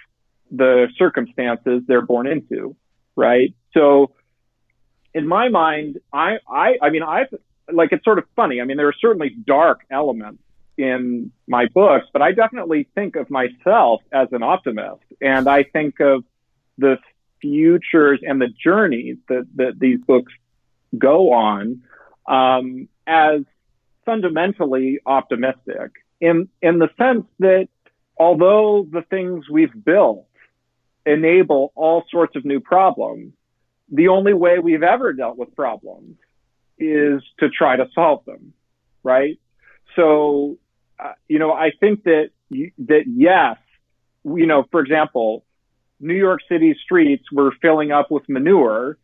[0.50, 2.74] the circumstances they're born into,
[3.14, 3.54] right?
[3.72, 4.12] So
[5.12, 7.26] in my mind, I, I, I mean, I
[7.70, 8.60] like it's sort of funny.
[8.60, 10.42] I mean, there are certainly dark elements
[10.78, 16.00] in my books, but I definitely think of myself as an optimist, and I think
[16.00, 16.24] of
[16.78, 16.98] the
[17.46, 20.32] futures and the journeys that that these books
[20.96, 21.82] go on
[22.26, 23.40] um, as
[24.04, 27.68] fundamentally optimistic in in the sense that
[28.16, 30.26] although the things we've built
[31.04, 33.32] enable all sorts of new problems,
[33.90, 36.16] the only way we've ever dealt with problems
[36.78, 38.52] is to try to solve them,
[39.02, 39.38] right?
[39.94, 40.58] So,
[40.98, 43.56] uh, you know, I think that that yes,
[44.24, 45.44] you know, for example,
[46.00, 48.98] New York City streets were filling up with manure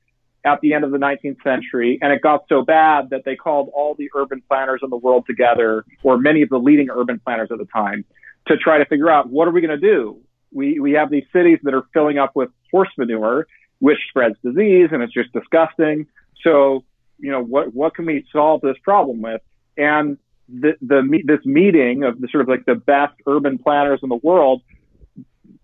[0.44, 3.70] at the end of the 19th century, and it got so bad that they called
[3.74, 7.48] all the urban planners in the world together, or many of the leading urban planners
[7.52, 8.04] at the time,
[8.48, 10.20] to try to figure out what are we going to do.
[10.52, 13.46] We we have these cities that are filling up with horse manure,
[13.78, 16.06] which spreads disease and it's just disgusting.
[16.42, 16.84] So,
[17.18, 19.40] you know, what, what can we solve this problem with?
[19.76, 24.08] And the, the, this meeting of the sort of like the best urban planners in
[24.08, 24.62] the world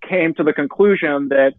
[0.09, 1.55] came to the conclusion that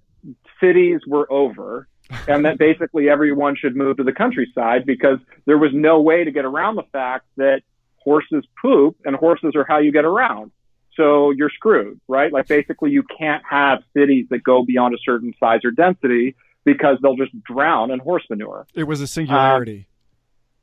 [0.59, 1.88] cities were over
[2.27, 6.31] and that basically everyone should move to the countryside because there was no way to
[6.31, 7.62] get around the fact that
[7.97, 10.51] horses poop and horses are how you get around.
[10.95, 12.33] So you're screwed, right?
[12.33, 16.35] Like basically you can't have cities that go beyond a certain size or density
[16.65, 18.67] because they'll just drown in horse manure.
[18.73, 19.88] It was a singularity.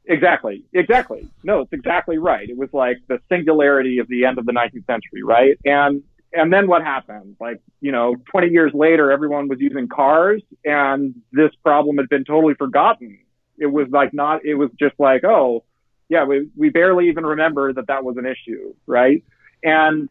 [0.09, 0.65] Um, exactly.
[0.73, 1.29] Exactly.
[1.43, 2.49] No, it's exactly right.
[2.49, 5.59] It was like the singularity of the end of the 19th century, right?
[5.65, 7.37] And and then what happened?
[7.41, 12.25] Like, you know, 20 years later, everyone was using cars and this problem had been
[12.25, 13.19] totally forgotten.
[13.59, 15.65] It was like not, it was just like, oh,
[16.09, 19.25] yeah, we, we barely even remember that that was an issue, right?
[19.63, 20.09] And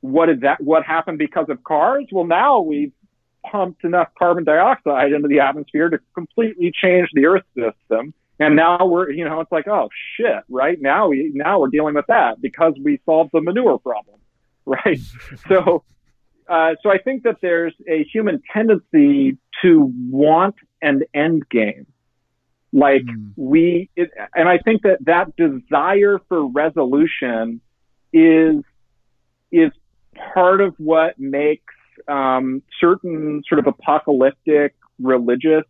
[0.00, 2.06] what did that, what happened because of cars?
[2.10, 2.92] Well, now we've
[3.50, 8.12] pumped enough carbon dioxide into the atmosphere to completely change the Earth system.
[8.40, 10.80] And now we're, you know, it's like, oh shit, right?
[10.80, 14.18] Now we, now we're dealing with that because we solved the manure problem,
[14.66, 15.00] right?
[15.48, 15.84] so,
[16.48, 21.86] uh, so I think that there's a human tendency to want an end game.
[22.72, 23.32] Like mm.
[23.36, 27.60] we, it, and I think that that desire for resolution
[28.12, 28.56] is,
[29.52, 29.70] is
[30.34, 31.72] part of what makes
[32.08, 35.64] um, certain sort of apocalyptic religious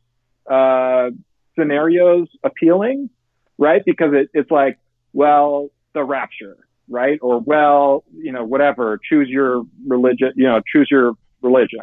[0.51, 1.11] uh,
[1.59, 3.11] scenarios appealing,
[3.59, 3.83] right?
[3.85, 4.79] Because it, it's like,
[5.13, 6.57] well, the rapture,
[6.89, 7.19] right?
[7.23, 8.99] Or well, you know, whatever.
[9.09, 10.33] Choose your religion.
[10.37, 11.81] You know, choose your religion.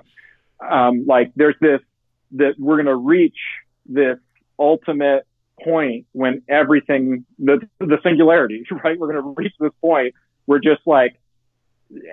[0.67, 1.79] Um, like there's this
[2.33, 3.37] that we're going to reach
[3.85, 4.17] this
[4.59, 5.25] ultimate
[5.63, 8.99] point when everything the the singularity, right?
[8.99, 10.13] We're going to reach this point
[10.45, 11.19] where just like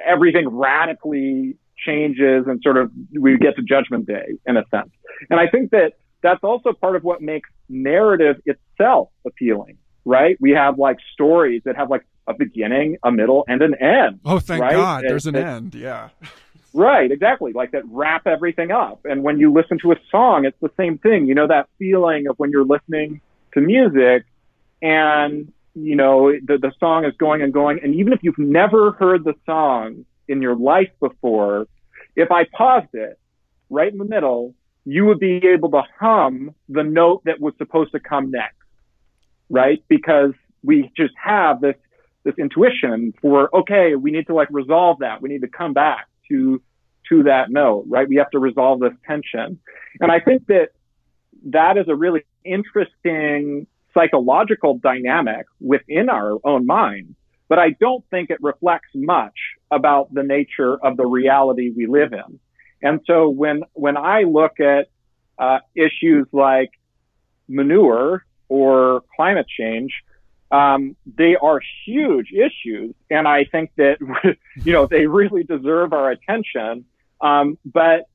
[0.04, 4.90] everything radically changes and sort of we get to judgment day in a sense.
[5.30, 10.36] And I think that that's also part of what makes narrative itself appealing, right?
[10.40, 14.20] We have like stories that have like a beginning, a middle, and an end.
[14.24, 14.72] Oh, thank right?
[14.72, 15.74] God, there's an end.
[15.74, 16.10] Yeah.
[16.74, 17.54] Right, exactly.
[17.54, 19.00] Like that wrap everything up.
[19.04, 21.26] And when you listen to a song, it's the same thing.
[21.26, 23.22] You know, that feeling of when you're listening
[23.54, 24.26] to music
[24.82, 25.50] and
[25.84, 27.80] you know, the, the song is going and going.
[27.82, 31.66] And even if you've never heard the song in your life before,
[32.16, 33.18] if I paused it
[33.70, 34.54] right in the middle,
[34.84, 38.56] you would be able to hum the note that was supposed to come next,
[39.50, 39.82] right?
[39.88, 41.76] Because we just have this,
[42.28, 45.22] this intuition for, okay, we need to like resolve that.
[45.22, 46.60] We need to come back to,
[47.08, 48.06] to that note, right?
[48.06, 49.58] We have to resolve this tension.
[50.00, 50.68] And I think that
[51.46, 57.14] that is a really interesting psychological dynamic within our own mind,
[57.48, 59.38] but I don't think it reflects much
[59.70, 62.38] about the nature of the reality we live in.
[62.82, 64.88] And so when, when I look at
[65.38, 66.70] uh, issues like
[67.48, 69.92] manure or climate change,
[70.50, 73.98] um, they are huge issues, and I think that
[74.64, 76.84] you know they really deserve our attention.
[77.20, 78.08] Um, but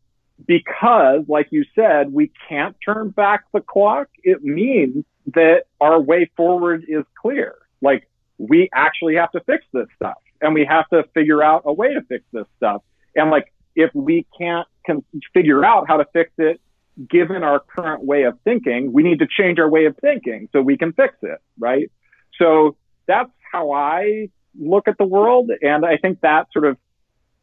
[0.45, 6.29] because, like you said, we can't turn back the clock, it means that our way
[6.35, 7.55] forward is clear.
[7.81, 11.73] Like we actually have to fix this stuff and we have to figure out a
[11.73, 12.81] way to fix this stuff.
[13.15, 15.03] And like if we can't can
[15.33, 16.59] figure out how to fix it
[17.09, 20.61] given our current way of thinking, we need to change our way of thinking so
[20.61, 21.91] we can fix it, right?
[22.39, 22.75] So
[23.07, 24.29] that's how I
[24.59, 25.51] look at the world.
[25.61, 26.77] And I think that sort of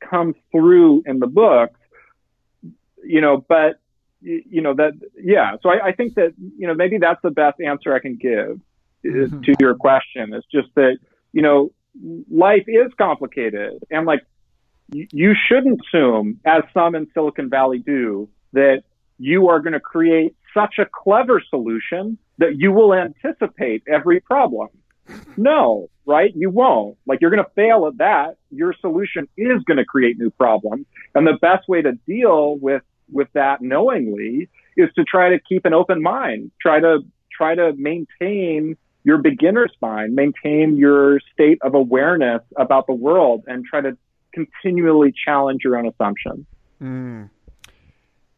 [0.01, 1.79] comes through in the books,
[3.05, 3.81] you know, but
[4.23, 7.61] you know that yeah so I, I, think that you know maybe that's the best
[7.61, 8.61] answer i can give
[9.05, 9.41] mm-hmm.
[9.41, 10.99] to your question it's just that
[11.33, 11.73] you know
[12.31, 14.21] life is complicated and like
[14.93, 18.83] you shouldn't assume as some in silicon valley do that
[19.19, 24.69] you are going to create such a clever solution that you will anticipate every problem.
[25.37, 26.33] No right?
[26.35, 26.99] You won't.
[27.07, 28.37] Like you're going to fail at that.
[28.51, 30.87] Your solution is going to create new problems.
[31.15, 32.83] And the best way to deal with
[33.13, 37.01] with that knowingly is to try to keep an open mind, try to
[37.33, 43.65] try to maintain your beginner's mind, maintain your state of awareness about the world, and
[43.65, 43.97] try to
[44.33, 46.45] continually challenge your own assumptions.
[46.83, 47.31] Mm.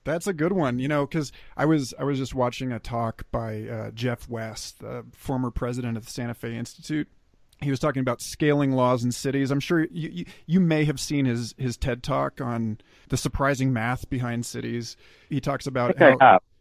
[0.05, 3.24] That's a good one, you know, because I was I was just watching a talk
[3.30, 7.09] by uh, Jeff West, the former president of the Santa Fe Institute,
[7.62, 9.50] he was talking about scaling laws in cities.
[9.50, 12.78] I'm sure you, you, you may have seen his his TED talk on
[13.09, 14.96] the surprising math behind cities.
[15.28, 16.16] He talks about how,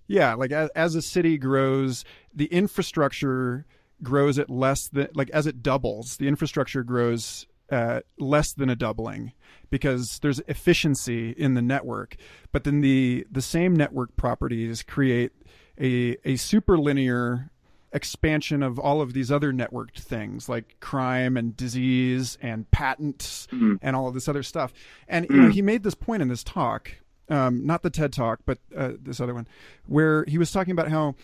[0.07, 3.65] yeah, like as, as a city grows, the infrastructure
[4.03, 8.75] grows at less than like as it doubles, the infrastructure grows uh, less than a
[8.75, 9.31] doubling
[9.69, 12.17] because there's efficiency in the network.
[12.51, 15.31] But then the the same network properties create
[15.79, 17.49] a a super linear
[17.93, 23.75] expansion of all of these other networked things like crime and disease and patents mm-hmm.
[23.81, 24.73] and all of this other stuff.
[25.07, 25.35] And mm-hmm.
[25.35, 25.53] you know, mm.
[25.53, 26.91] he made this point in this talk,
[27.29, 29.47] um, not the TED talk, but uh, this other one,
[29.87, 31.15] where he was talking about how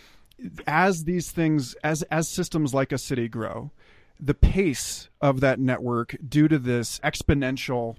[0.65, 3.71] as these things, as as systems like a city grow,
[4.19, 7.95] the pace of that network due to this exponential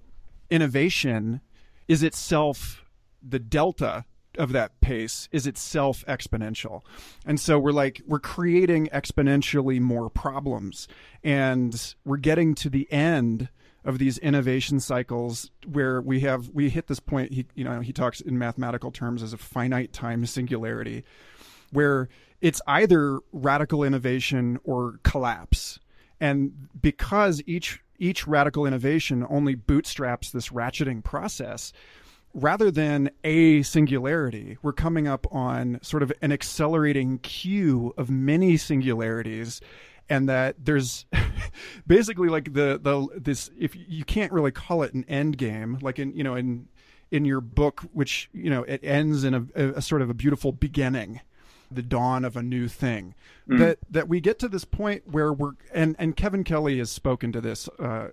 [0.50, 1.40] innovation
[1.86, 2.84] is itself
[3.22, 4.04] the delta
[4.36, 6.82] of that pace is itself exponential.
[7.26, 10.86] And so we're like, we're creating exponentially more problems.
[11.24, 13.48] And we're getting to the end
[13.84, 17.92] of these innovation cycles where we have, we hit this point, he, you know, he
[17.92, 21.04] talks in mathematical terms as a finite time singularity,
[21.72, 22.08] where
[22.40, 25.80] it's either radical innovation or collapse.
[26.20, 31.72] And because each, each radical innovation only bootstraps this ratcheting process,
[32.34, 38.56] rather than a singularity, we're coming up on sort of an accelerating queue of many
[38.56, 39.60] singularities
[40.08, 41.06] and that there's
[41.86, 45.98] basically like the the this if you can't really call it an end game like
[45.98, 46.66] in you know in
[47.10, 50.52] in your book which you know it ends in a, a sort of a beautiful
[50.52, 51.20] beginning
[51.70, 53.14] the dawn of a new thing
[53.48, 53.58] mm.
[53.58, 57.32] that that we get to this point where we're and and Kevin Kelly has spoken
[57.32, 58.08] to this uh,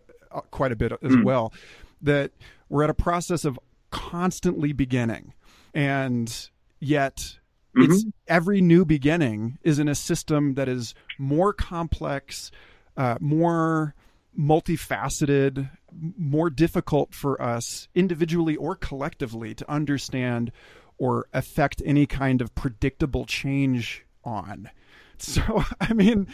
[0.51, 1.23] quite a bit as mm.
[1.23, 1.53] well
[2.01, 2.31] that
[2.69, 3.59] we're at a process of
[3.91, 5.33] constantly beginning.
[5.73, 6.49] And
[6.79, 7.37] yet
[7.75, 7.91] mm-hmm.
[7.91, 12.51] it's every new beginning is in a system that is more complex,
[12.97, 13.95] uh, more
[14.37, 20.51] multifaceted, more difficult for us individually or collectively to understand
[20.97, 24.69] or affect any kind of predictable change on.
[25.17, 26.27] So, I mean,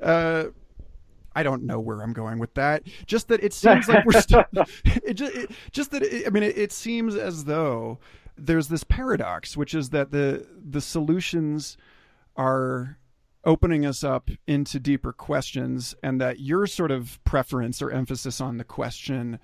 [0.00, 0.44] uh,
[1.38, 2.82] I don't know where I'm going with that.
[3.06, 4.44] Just that it seems like we're still,
[4.84, 7.98] it just, it, just that it, I mean, it, it seems as though
[8.36, 11.76] there's this paradox, which is that the the solutions
[12.36, 12.98] are
[13.44, 18.58] opening us up into deeper questions, and that your sort of preference or emphasis on
[18.58, 19.38] the question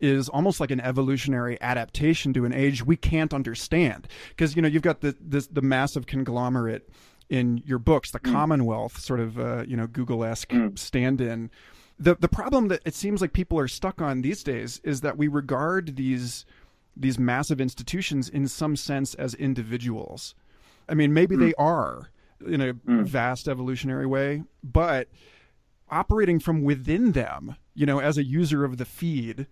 [0.00, 4.68] is almost like an evolutionary adaptation to an age we can't understand because you know
[4.68, 6.88] you've got the this, the massive conglomerate
[7.28, 8.32] in your books, the Mm.
[8.32, 10.78] Commonwealth, sort of uh, you know Google esque Mm.
[10.78, 11.50] stand-in.
[11.98, 15.18] The the problem that it seems like people are stuck on these days is that
[15.18, 16.46] we regard these
[16.96, 20.34] these massive institutions in some sense as individuals.
[20.88, 22.08] I mean, maybe they are
[22.46, 23.04] in a Mm.
[23.04, 25.08] vast evolutionary way, but
[25.90, 29.46] operating from within them, you know, as a user of the feed,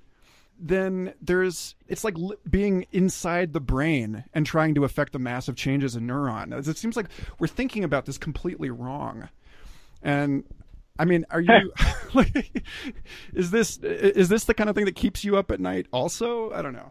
[0.59, 5.57] then there's it's like li- being inside the brain and trying to affect the massive
[5.57, 6.53] changes in neuron.
[6.67, 7.07] It seems like
[7.39, 9.29] we're thinking about this completely wrong.
[10.03, 10.45] And
[10.99, 11.73] I mean, are you
[12.15, 12.63] like
[13.35, 16.51] is this is this the kind of thing that keeps you up at night also?
[16.53, 16.91] I don't know.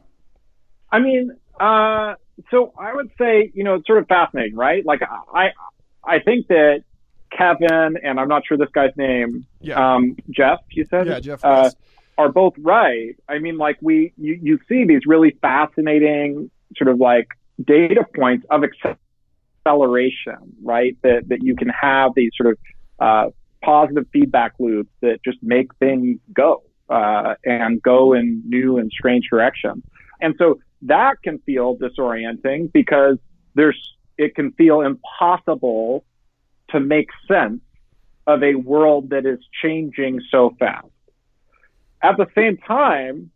[0.91, 2.13] I mean, uh,
[2.51, 4.85] so I would say, you know, it's sort of fascinating, right?
[4.85, 5.01] Like
[5.33, 5.49] I,
[6.03, 6.83] I think that
[7.35, 9.95] Kevin and I'm not sure this guy's name, Yeah.
[9.95, 11.69] um, Jeff, you said, Yeah, Jeff uh.
[12.17, 13.15] Are both right.
[13.27, 17.27] I mean, like we, you, you see these really fascinating sort of like
[17.63, 18.63] data points of
[19.65, 20.97] acceleration, right?
[21.03, 22.57] That, that you can have these sort of,
[22.99, 23.29] uh,
[23.63, 29.27] positive feedback loops that just make things go, uh, and go in new and strange
[29.29, 29.83] directions.
[30.21, 33.17] And so that can feel disorienting because
[33.55, 36.05] there's, it can feel impossible
[36.69, 37.61] to make sense
[38.27, 40.87] of a world that is changing so fast.
[42.05, 43.31] At the same time,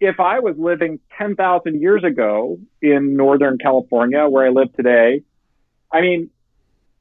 [0.00, 5.22] if I was living 10,000 years ago in Northern California, where I live today,
[5.92, 6.30] I mean,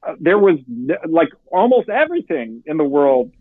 [0.05, 0.59] uh, there was
[1.07, 3.31] like almost everything in the world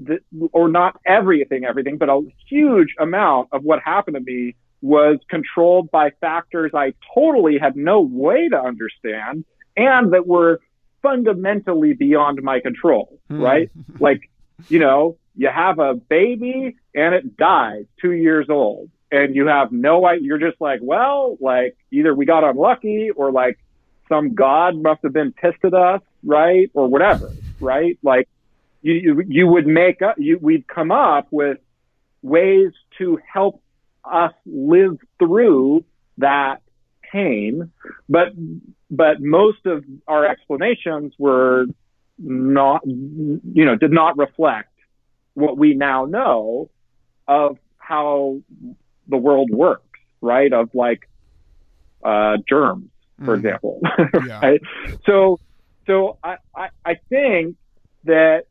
[0.00, 0.20] that,
[0.52, 5.90] or not everything, everything, but a huge amount of what happened to me was controlled
[5.90, 9.44] by factors I totally had no way to understand
[9.76, 10.60] and that were
[11.02, 13.42] fundamentally beyond my control, Hmm.
[13.42, 13.70] right?
[14.00, 14.22] like,
[14.68, 19.72] you know, you have a baby and it dies two years old and you have
[19.72, 20.26] no idea.
[20.26, 23.58] You're just like, well, like either we got unlucky or like
[24.08, 26.70] some God must have been pissed at us, right?
[26.74, 27.98] Or whatever, right?
[28.02, 28.28] Like
[28.82, 31.58] you, you, you would make up, you, we'd come up with
[32.22, 33.62] ways to help
[34.04, 35.84] us live through
[36.18, 36.62] that
[37.12, 37.72] pain.
[38.08, 38.28] But,
[38.90, 41.66] but most of our explanations were
[42.18, 44.69] not, you know, did not reflect
[45.40, 46.70] what we now know
[47.26, 48.40] of how
[49.08, 50.52] the world works, right?
[50.52, 51.00] Of like,
[52.04, 52.90] uh, germs,
[53.24, 53.38] for Mm.
[53.38, 53.80] example.
[54.26, 54.40] Yeah.
[54.40, 54.60] right?
[55.06, 55.38] So,
[55.86, 57.56] so I, I, I think
[58.04, 58.44] that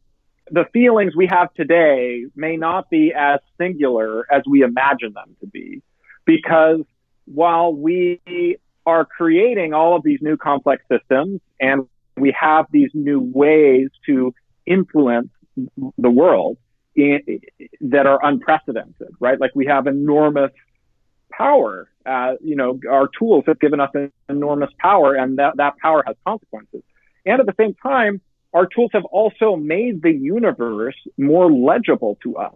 [0.52, 5.48] the feelings we have today may not be as singular as we imagine them to
[5.48, 5.82] be
[6.26, 6.82] because
[7.26, 8.20] while we
[8.86, 11.88] are creating all of these new complex systems and
[12.18, 14.34] we have these new ways to
[14.66, 15.30] influence
[15.98, 16.58] the world
[17.00, 17.41] in,
[17.82, 19.39] that are unprecedented, right?
[19.39, 20.52] Like we have enormous
[21.32, 21.89] power.
[22.06, 26.04] Uh, you know, our tools have given us an enormous power and that, that power
[26.06, 26.82] has consequences.
[27.26, 28.22] And at the same time,
[28.54, 32.54] our tools have also made the universe more legible to us,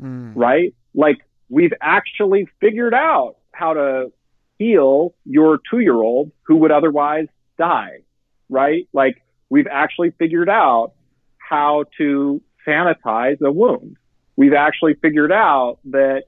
[0.00, 0.32] Mm.
[0.34, 0.74] right?
[0.94, 1.18] Like
[1.48, 4.12] we've actually figured out how to
[4.58, 7.28] heal your two year old who would otherwise
[7.58, 8.00] die,
[8.48, 8.86] right?
[8.92, 10.92] Like we've actually figured out
[11.38, 13.96] how to sanitize a wound.
[14.36, 16.24] We've actually figured out that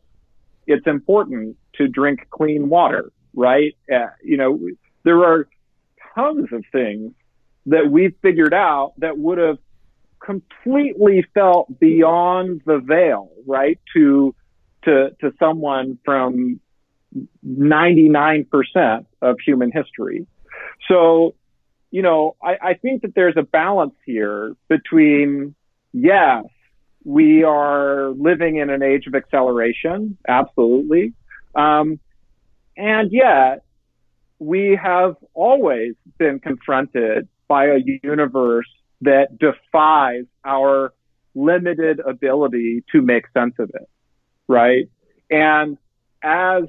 [0.66, 3.76] it's important to drink clean water, right?
[3.92, 4.60] Uh, you know,
[5.04, 5.48] there are
[6.14, 7.12] tons of things
[7.66, 9.58] that we've figured out that would have
[10.24, 13.78] completely felt beyond the veil, right?
[13.94, 14.34] To,
[14.84, 16.60] to, to someone from
[17.46, 20.26] 99% of human history.
[20.88, 21.34] So,
[21.90, 25.54] you know, I, I think that there's a balance here between,
[25.92, 26.44] yes,
[27.04, 31.14] we are living in an age of acceleration, absolutely.
[31.54, 32.00] Um,
[32.76, 33.62] and yet,
[34.38, 38.68] we have always been confronted by a universe
[39.00, 40.92] that defies our
[41.34, 43.88] limited ability to make sense of it,
[44.48, 44.88] right?
[45.30, 45.78] And
[46.22, 46.64] as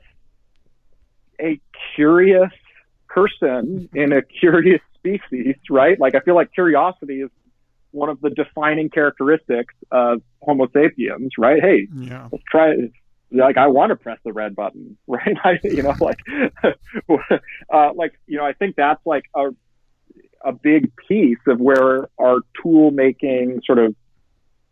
[1.40, 1.60] a
[1.96, 2.52] curious
[3.08, 6.00] person in a curious species, right?
[6.00, 7.30] Like I feel like curiosity is
[7.92, 11.62] one of the defining characteristics of Homo sapiens, right?
[11.62, 12.28] Hey, Yeah.
[12.32, 12.92] let's try it.
[13.32, 15.36] Like I want to press the red button, right?
[15.44, 16.20] I, you know, like,
[17.74, 19.50] uh, like you know, I think that's like a
[20.44, 23.96] a big piece of where our tool making sort of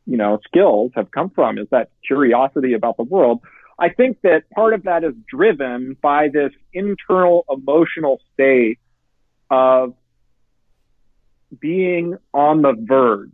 [0.05, 3.41] you know skills have come from is that curiosity about the world.
[3.79, 8.79] I think that part of that is driven by this internal emotional state
[9.51, 9.93] of
[11.59, 13.31] being on the verge,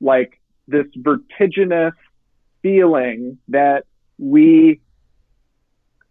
[0.00, 1.94] like this vertiginous
[2.62, 3.84] feeling that
[4.18, 4.80] we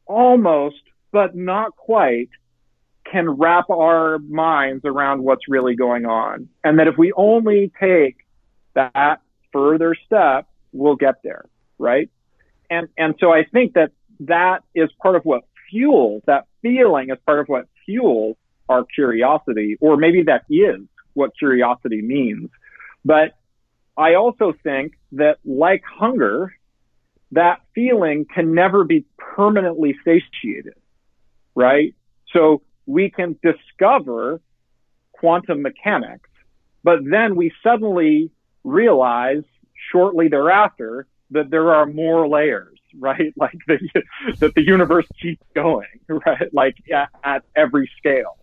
[0.06, 0.82] almost,
[1.12, 2.30] but not quite,
[3.10, 6.48] can wrap our minds around what's really going on.
[6.64, 8.18] And that if we only take
[8.74, 11.46] that further step, we'll get there,
[11.78, 12.10] right?
[12.70, 13.92] And, and so I think that
[14.22, 18.38] that is part of what fuels, that feeling is part of what fuels
[18.70, 20.80] our curiosity, or maybe that is
[21.14, 22.50] what curiosity means.
[23.06, 23.34] But
[23.98, 26.54] I also think that like hunger,
[27.32, 30.76] that feeling can never be permanently satiated,
[31.56, 31.94] right?
[32.32, 34.42] So we can discover
[35.14, 36.30] quantum mechanics,
[36.84, 38.32] but then we suddenly
[38.64, 39.44] realize
[39.92, 43.34] shortly thereafter that there are more layers, right?
[43.38, 43.80] Like the,
[44.40, 46.54] that the universe keeps going, right?
[46.54, 48.38] Like at, at every scale,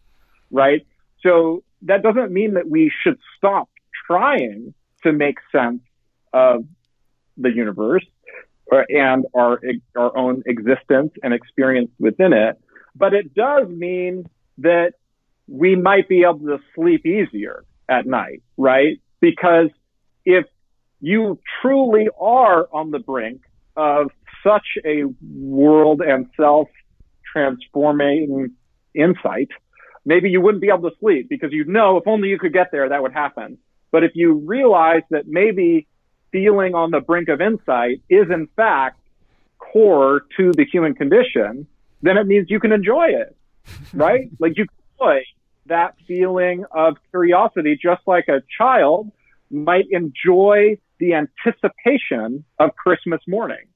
[0.51, 0.87] right?
[1.23, 3.69] So that doesn't mean that we should stop
[4.07, 5.81] trying to make sense
[6.33, 6.65] of
[7.37, 8.05] the universe
[8.89, 9.61] and our
[9.97, 12.61] our own existence and experience within it.
[12.95, 14.29] But it does mean
[14.59, 14.95] that
[15.49, 19.01] we might be able to sleep easier at night, right?
[19.21, 19.71] Because
[20.25, 20.47] if
[21.01, 23.43] you truly are on the brink
[23.77, 24.11] of
[24.45, 26.69] such a world and self
[27.33, 28.55] transforming
[28.95, 29.49] insight,
[30.05, 32.71] maybe you wouldn't be able to sleep because you'd know if only you could get
[32.73, 33.59] there, that would happen.
[33.91, 35.87] But if you realize that maybe
[36.33, 39.01] feeling on the brink of insight is in fact
[39.59, 41.67] core to the human condition,
[42.03, 43.37] then it means you can enjoy it,
[43.93, 44.31] right?
[44.39, 44.67] like you
[44.99, 45.23] enjoy
[45.67, 49.11] that feeling of curiosity just like a child
[49.51, 53.67] might enjoy the anticipation of Christmas morning.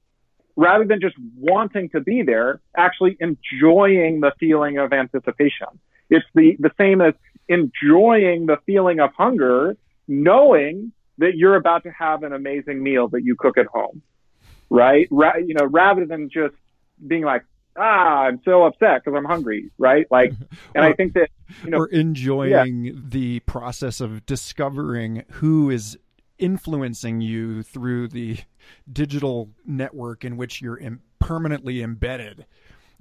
[0.56, 5.66] Rather than just wanting to be there, actually enjoying the feeling of anticipation.
[6.10, 7.14] It's the, the same as
[7.48, 9.76] enjoying the feeling of hunger,
[10.08, 14.02] knowing that you're about to have an amazing meal that you cook at home,
[14.70, 15.06] right?
[15.10, 16.54] Ra- you know, rather than just
[17.06, 17.44] being like,
[17.76, 20.06] ah, I'm so upset because I'm hungry, right?
[20.10, 20.32] Like,
[20.74, 21.30] and or, I think that,
[21.64, 22.92] you know, or enjoying yeah.
[22.96, 25.98] the process of discovering who is
[26.38, 28.38] influencing you through the
[28.92, 32.44] digital network in which you're Im- permanently embedded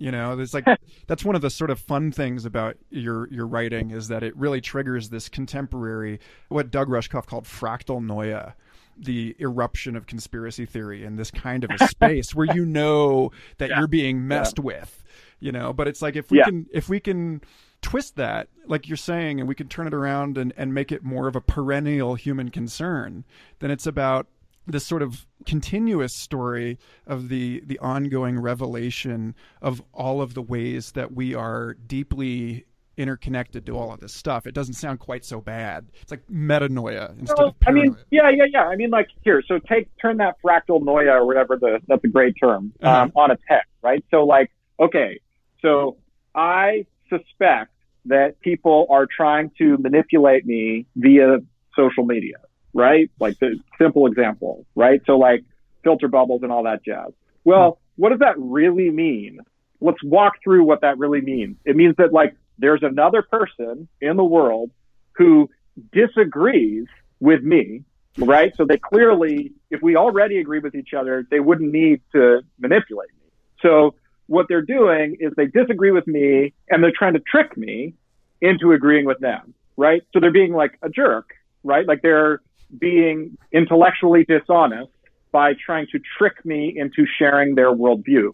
[0.03, 0.65] you know there's like
[1.07, 4.35] that's one of the sort of fun things about your your writing is that it
[4.35, 8.53] really triggers this contemporary what doug rushkoff called fractalnoia
[8.97, 13.69] the eruption of conspiracy theory in this kind of a space where you know that
[13.69, 13.79] yeah.
[13.79, 14.65] you're being messed yeah.
[14.65, 15.03] with
[15.39, 16.45] you know but it's like if we yeah.
[16.45, 17.41] can if we can
[17.81, 21.03] twist that like you're saying and we can turn it around and, and make it
[21.03, 23.23] more of a perennial human concern
[23.59, 24.27] then it's about
[24.67, 30.93] this sort of continuous story of the the ongoing revelation of all of the ways
[30.93, 34.45] that we are deeply interconnected to all of this stuff.
[34.45, 35.87] It doesn't sound quite so bad.
[36.01, 37.83] It's like metanoia instead well, of paranoia.
[37.83, 38.63] I mean, yeah, yeah, yeah.
[38.67, 42.35] I mean, like here, so take turn that fractalnoia or whatever the that's a great
[42.41, 43.03] term uh-huh.
[43.03, 44.03] um, on its head, right?
[44.11, 45.19] So like, okay,
[45.61, 45.97] so
[46.35, 47.71] I suspect
[48.05, 51.37] that people are trying to manipulate me via
[51.75, 52.35] social media
[52.73, 53.09] right?
[53.19, 55.01] Like the simple example, right?
[55.05, 55.43] So like
[55.83, 57.11] filter bubbles and all that jazz.
[57.43, 59.39] Well, what does that really mean?
[59.81, 61.57] Let's walk through what that really means.
[61.65, 64.71] It means that like there's another person in the world
[65.13, 65.49] who
[65.91, 66.85] disagrees
[67.19, 67.83] with me,
[68.17, 68.53] right?
[68.55, 73.09] So they clearly, if we already agree with each other, they wouldn't need to manipulate
[73.09, 73.29] me.
[73.61, 73.95] So
[74.27, 77.93] what they're doing is they disagree with me and they're trying to trick me
[78.41, 80.01] into agreeing with them, right?
[80.13, 81.29] So they're being like a jerk,
[81.63, 81.87] right?
[81.87, 82.41] Like they're
[82.77, 84.91] being intellectually dishonest
[85.31, 88.33] by trying to trick me into sharing their worldview,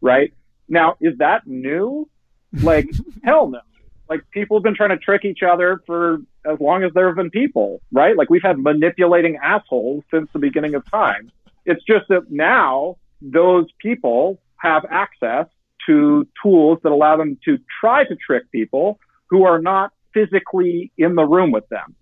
[0.00, 0.32] right?
[0.68, 2.08] Now, is that new?
[2.52, 2.88] Like,
[3.24, 3.60] hell no.
[4.08, 7.16] Like, people have been trying to trick each other for as long as there have
[7.16, 8.16] been people, right?
[8.16, 11.30] Like, we've had manipulating assholes since the beginning of time.
[11.64, 15.46] It's just that now those people have access
[15.86, 21.14] to tools that allow them to try to trick people who are not physically in
[21.14, 21.94] the room with them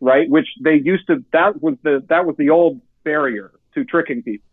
[0.00, 0.28] right?
[0.28, 4.44] Which they used to, that was the, that was the old barrier to tricking people.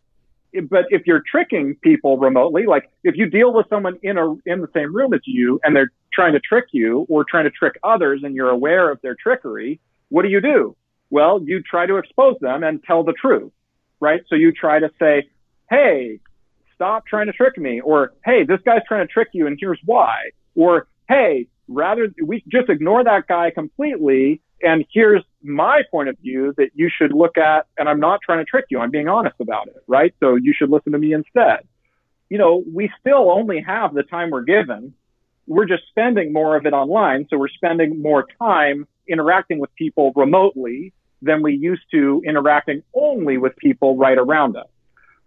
[0.69, 4.61] But if you're tricking people remotely, like if you deal with someone in a, in
[4.61, 7.73] the same room as you and they're trying to trick you or trying to trick
[7.83, 10.75] others and you're aware of their trickery, what do you do?
[11.09, 13.51] Well, you try to expose them and tell the truth,
[13.99, 14.21] right?
[14.29, 15.29] So you try to say,
[15.69, 16.19] Hey,
[16.73, 19.79] stop trying to trick me or Hey, this guy's trying to trick you and here's
[19.83, 20.29] why.
[20.55, 26.53] Or Hey, rather we just ignore that guy completely and here's my point of view
[26.57, 28.79] that you should look at, and I'm not trying to trick you.
[28.79, 30.13] I'm being honest about it, right?
[30.19, 31.67] So you should listen to me instead.
[32.29, 34.93] You know, we still only have the time we're given.
[35.47, 37.27] We're just spending more of it online.
[37.29, 43.37] So we're spending more time interacting with people remotely than we used to interacting only
[43.37, 44.67] with people right around us.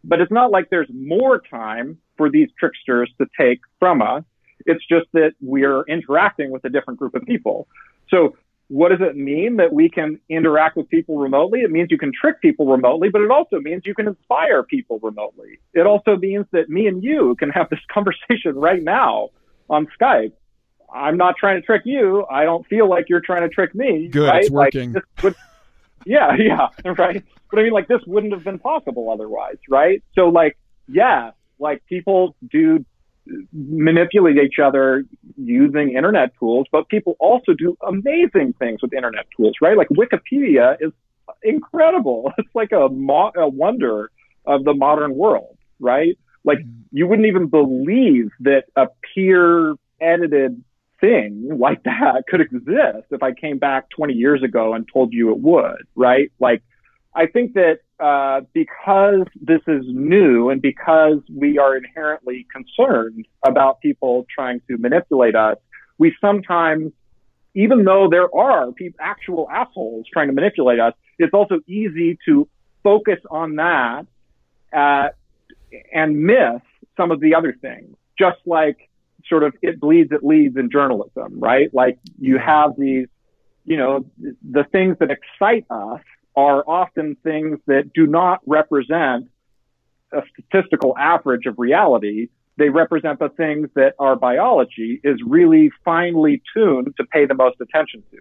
[0.05, 4.25] But it's not like there's more time for these tricksters to take from us.
[4.67, 7.69] It's just that we're interacting with a different group of people.
[8.09, 8.37] So
[8.69, 11.61] what does it mean that we can interact with people remotely?
[11.61, 14.99] It means you can trick people remotely, but it also means you can inspire people
[15.03, 15.59] remotely.
[15.73, 19.31] It also means that me and you can have this conversation right now
[19.71, 20.33] on Skype.
[20.93, 22.27] I'm not trying to trick you.
[22.31, 24.09] I don't feel like you're trying to trick me.
[24.09, 24.43] Good, right?
[24.43, 24.93] it's working.
[24.93, 25.35] Like, would,
[26.07, 27.25] yeah, yeah, right.
[27.51, 30.03] But I mean, like this wouldn't have been possible otherwise, right?
[30.15, 32.85] So, like, yeah, like people do
[33.53, 35.05] manipulate each other
[35.37, 39.77] using internet tools, but people also do amazing things with internet tools, right?
[39.77, 40.93] Like Wikipedia is
[41.43, 42.33] incredible.
[42.39, 44.11] It's like a, mo- a wonder
[44.47, 46.19] of the modern world, right?
[46.45, 46.97] Like mm-hmm.
[46.97, 50.63] you wouldn't even believe that a peer edited
[51.01, 55.31] thing like that could exist if I came back 20 years ago and told you
[55.31, 56.31] it would, right?
[56.41, 56.63] Like
[57.19, 63.81] I think that uh, because this is new and because we are inherently concerned about
[63.81, 65.57] people trying to manipulate us,
[65.99, 66.93] we sometimes,
[67.57, 68.69] even though there are
[69.01, 72.49] actual assholes trying to manipulate us, it's also easy to
[72.85, 74.07] focus on that
[74.73, 75.09] uh,
[75.93, 76.63] and miss
[76.97, 77.97] some of the other things.
[78.17, 78.89] Just like
[79.29, 81.69] sort of it bleeds, it leads in journalism, right?
[81.75, 83.09] Like you have these,
[83.65, 86.01] you know, the things that excite us
[86.39, 89.29] are often things that do not represent
[90.13, 92.29] a statistical average of reality.
[92.57, 97.57] They represent the things that our biology is really finely tuned to pay the most
[97.61, 98.19] attention to.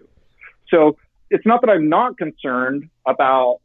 [0.68, 0.96] So
[1.30, 3.60] it's not that I'm not concerned about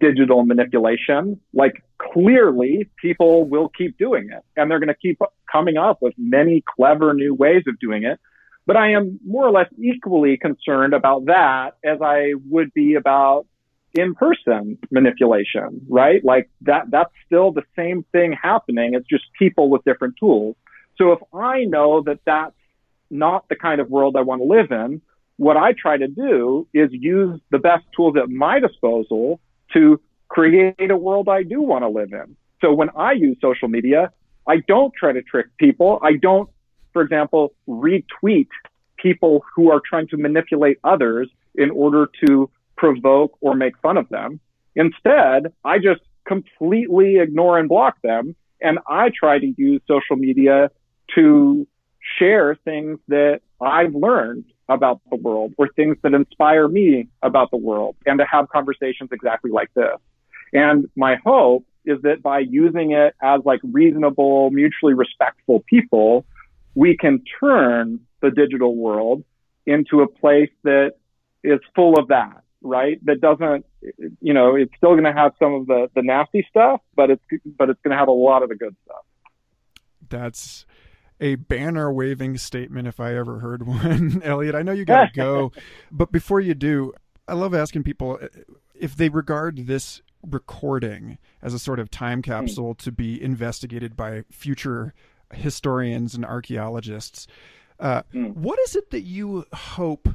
[0.00, 1.38] digital manipulation.
[1.52, 5.20] Like clearly people will keep doing it and they're going to keep
[5.52, 8.18] coming up with many clever new ways of doing it.
[8.64, 13.46] But I am more or less equally concerned about that as I would be about
[13.94, 16.24] in-person manipulation, right?
[16.24, 18.94] Like that, that's still the same thing happening.
[18.94, 20.56] It's just people with different tools.
[20.96, 22.54] So if I know that that's
[23.10, 25.00] not the kind of world I want to live in,
[25.36, 29.40] what I try to do is use the best tools at my disposal
[29.72, 32.36] to create a world I do want to live in.
[32.60, 34.12] So when I use social media,
[34.46, 36.00] I don't try to trick people.
[36.02, 36.50] I don't,
[36.92, 38.48] for example, retweet
[38.96, 44.08] people who are trying to manipulate others in order to provoke or make fun of
[44.08, 44.40] them.
[44.74, 48.34] Instead, I just completely ignore and block them.
[48.62, 50.70] And I try to use social media
[51.14, 51.66] to
[52.18, 57.56] share things that I've learned about the world or things that inspire me about the
[57.56, 59.96] world and to have conversations exactly like this.
[60.52, 66.24] And my hope is that by using it as like reasonable, mutually respectful people,
[66.74, 69.24] we can turn the digital world
[69.66, 70.92] into a place that
[71.42, 73.04] is full of that right?
[73.04, 73.66] That doesn't,
[74.20, 77.24] you know, it's still going to have some of the, the nasty stuff, but it's,
[77.58, 79.04] but it's going to have a lot of the good stuff.
[80.08, 80.66] That's
[81.20, 84.22] a banner waving statement if I ever heard one.
[84.22, 85.52] Eliot, I know you got to go,
[85.90, 86.92] but before you do,
[87.26, 88.18] I love asking people
[88.74, 92.30] if they regard this recording as a sort of time hmm.
[92.30, 94.94] capsule to be investigated by future
[95.32, 97.26] historians and archaeologists.
[97.78, 98.34] Uh, mm.
[98.34, 100.08] What is it that you hope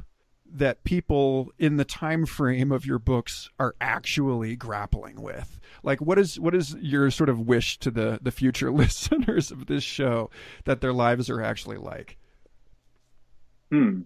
[0.54, 5.58] that people in the time frame of your books are actually grappling with.
[5.82, 9.66] Like what is what is your sort of wish to the the future listeners of
[9.66, 10.30] this show
[10.64, 12.16] that their lives are actually like?
[13.70, 14.02] Hmm.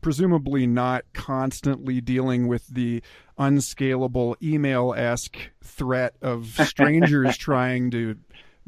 [0.00, 3.02] Presumably not constantly dealing with the
[3.36, 8.16] unscalable email-esque threat of strangers trying to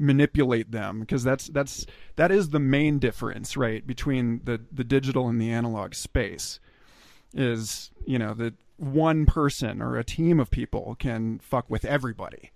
[0.01, 1.87] manipulate them because that's that's
[2.17, 6.59] that is the main difference right between the the digital and the analog space
[7.35, 12.51] is you know that one person or a team of people can fuck with everybody.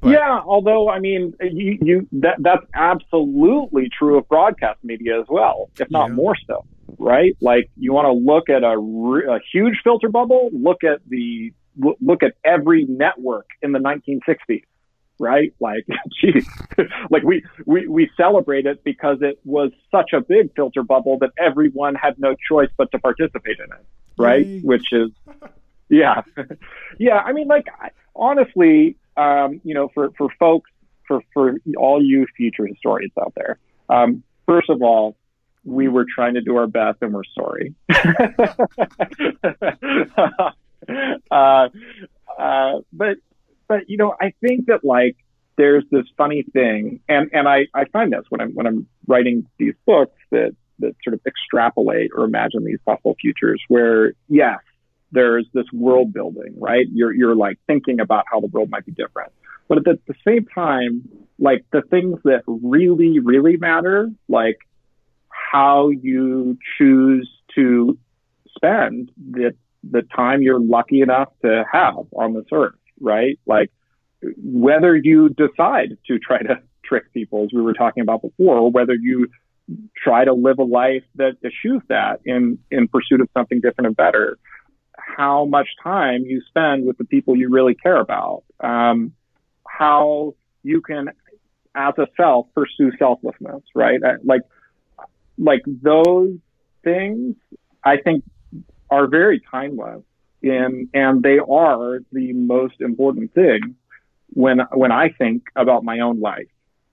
[0.00, 5.26] But, yeah although i mean you, you that that's absolutely true of broadcast media as
[5.28, 6.14] well if not yeah.
[6.14, 6.66] more so
[6.98, 7.36] right?
[7.40, 12.22] Like you want to look at a, a huge filter bubble look at the look
[12.22, 14.62] at every network in the 1960s
[15.24, 15.54] right?
[15.58, 15.86] Like,
[16.20, 16.46] geez,
[17.10, 21.30] like we, we, we celebrate it because it was such a big filter bubble that
[21.38, 23.86] everyone had no choice but to participate in it,
[24.18, 24.46] right?
[24.62, 25.10] Which is,
[25.88, 26.22] yeah,
[26.98, 27.18] yeah.
[27.18, 27.66] I mean, like,
[28.14, 30.70] honestly, um, you know, for, for folks,
[31.08, 33.58] for, for all you future historians out there,
[33.88, 35.16] um, first of all,
[35.64, 37.74] we were trying to do our best and we're sorry.
[41.30, 41.68] uh,
[42.38, 43.16] uh, but
[43.68, 45.16] but you know, I think that like
[45.56, 49.46] there's this funny thing, and and I I find this when I'm when I'm writing
[49.58, 54.58] these books that that sort of extrapolate or imagine these possible futures where yes,
[55.12, 56.86] there's this world building, right?
[56.92, 59.32] You're you're like thinking about how the world might be different,
[59.68, 61.08] but at the, the same time,
[61.38, 64.58] like the things that really really matter, like
[65.28, 67.98] how you choose to
[68.56, 69.54] spend the
[69.90, 73.38] the time you're lucky enough to have on this earth, right?
[73.46, 73.70] Like
[74.36, 78.70] whether you decide to try to trick people, as we were talking about before, or
[78.70, 79.28] whether you
[79.96, 83.96] try to live a life that eschews that in in pursuit of something different and
[83.96, 84.38] better.
[84.96, 88.44] How much time you spend with the people you really care about.
[88.60, 89.12] Um,
[89.66, 91.08] how you can,
[91.74, 94.00] as a self, pursue selflessness, right?
[94.22, 94.42] Like,
[95.36, 96.36] like those
[96.82, 97.36] things,
[97.84, 98.24] I think
[98.90, 100.02] are very timeless
[100.44, 103.76] in, and they are the most important thing
[104.30, 106.48] when, when I think about my own life.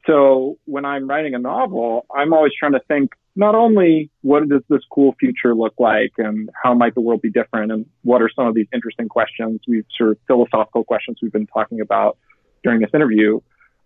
[0.08, 4.64] So when I'm writing a novel, I'm always trying to think not only what does
[4.68, 8.30] this cool future look like and how might the world be different and what are
[8.36, 12.18] some of these interesting questions we've sort of philosophical questions we've been talking about
[12.64, 13.40] during this interview,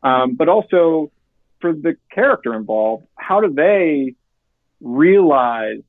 [0.04, 1.12] um, but also
[1.60, 4.16] for the character involved, how do they
[4.82, 5.82] realize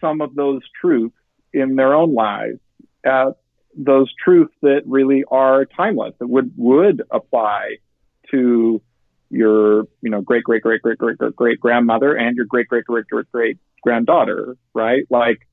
[0.00, 1.14] some of those truths
[1.52, 2.58] in their own lives,
[3.04, 3.32] uh,
[3.76, 7.76] those truths that really are timeless, that would, would apply
[8.30, 8.80] to
[9.30, 12.84] your, you know, great, great, great, great, great, great, great grandmother and your great, great,
[12.84, 15.04] great, great, great granddaughter, right?
[15.10, 15.46] Like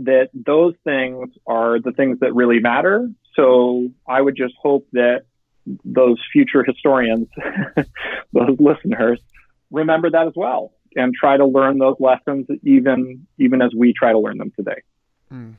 [0.00, 3.08] that those things are the things that really matter.
[3.34, 5.22] So I would just hope that
[5.84, 7.28] those future historians,
[8.32, 9.20] those listeners,
[9.70, 14.12] remember that as well and try to learn those lessons even even as we try
[14.12, 14.82] to learn them today.
[15.32, 15.54] Mm,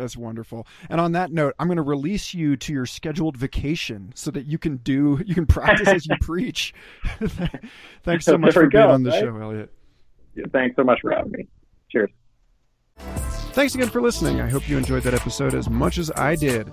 [0.00, 0.66] that's wonderful.
[0.88, 4.46] And on that note, I'm going to release you to your scheduled vacation so that
[4.46, 6.74] you can do you can practice as you preach.
[8.02, 9.20] Thanks so much for being go, on the right?
[9.20, 9.72] show, Eliot.
[10.34, 11.48] Yeah, thanks so much for having me.
[11.90, 12.10] Cheers.
[13.60, 14.40] Thanks again for listening.
[14.40, 16.72] I hope you enjoyed that episode as much as I did.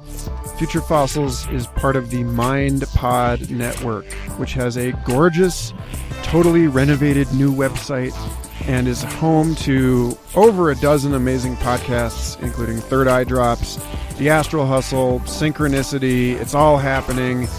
[0.57, 4.05] Future Fossils is part of the Mind Pod Network,
[4.38, 5.73] which has a gorgeous,
[6.23, 8.13] totally renovated new website
[8.69, 13.75] and is home to over a dozen amazing podcasts, including Third Eye Drops,
[14.17, 17.49] The Astral Hustle, Synchronicity, It's All Happening,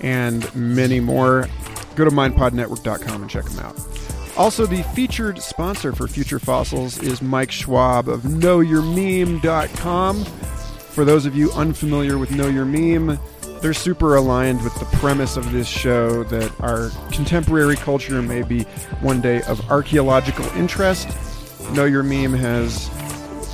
[0.00, 1.48] and many more.
[1.96, 3.95] Go to mindpodnetwork.com and check them out.
[4.36, 10.24] Also, the featured sponsor for Future Fossils is Mike Schwab of KnowYourMeme.com.
[10.24, 13.18] For those of you unfamiliar with Know Your Meme,
[13.62, 18.64] they're super aligned with the premise of this show that our contemporary culture may be
[19.00, 21.08] one day of archaeological interest.
[21.72, 22.90] Know Your Meme has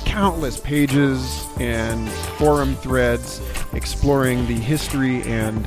[0.05, 5.65] countless pages and forum threads exploring the history and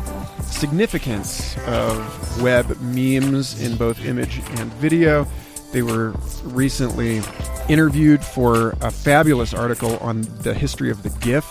[0.51, 5.26] significance of web memes in both image and video.
[5.72, 7.20] They were recently
[7.68, 11.44] interviewed for a fabulous article on the history of the GIF.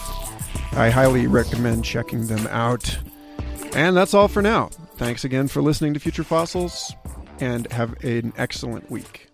[0.74, 2.98] I highly recommend checking them out.
[3.76, 4.70] And that's all for now.
[4.96, 6.94] Thanks again for listening to Future Fossils,
[7.40, 9.25] and have an excellent week.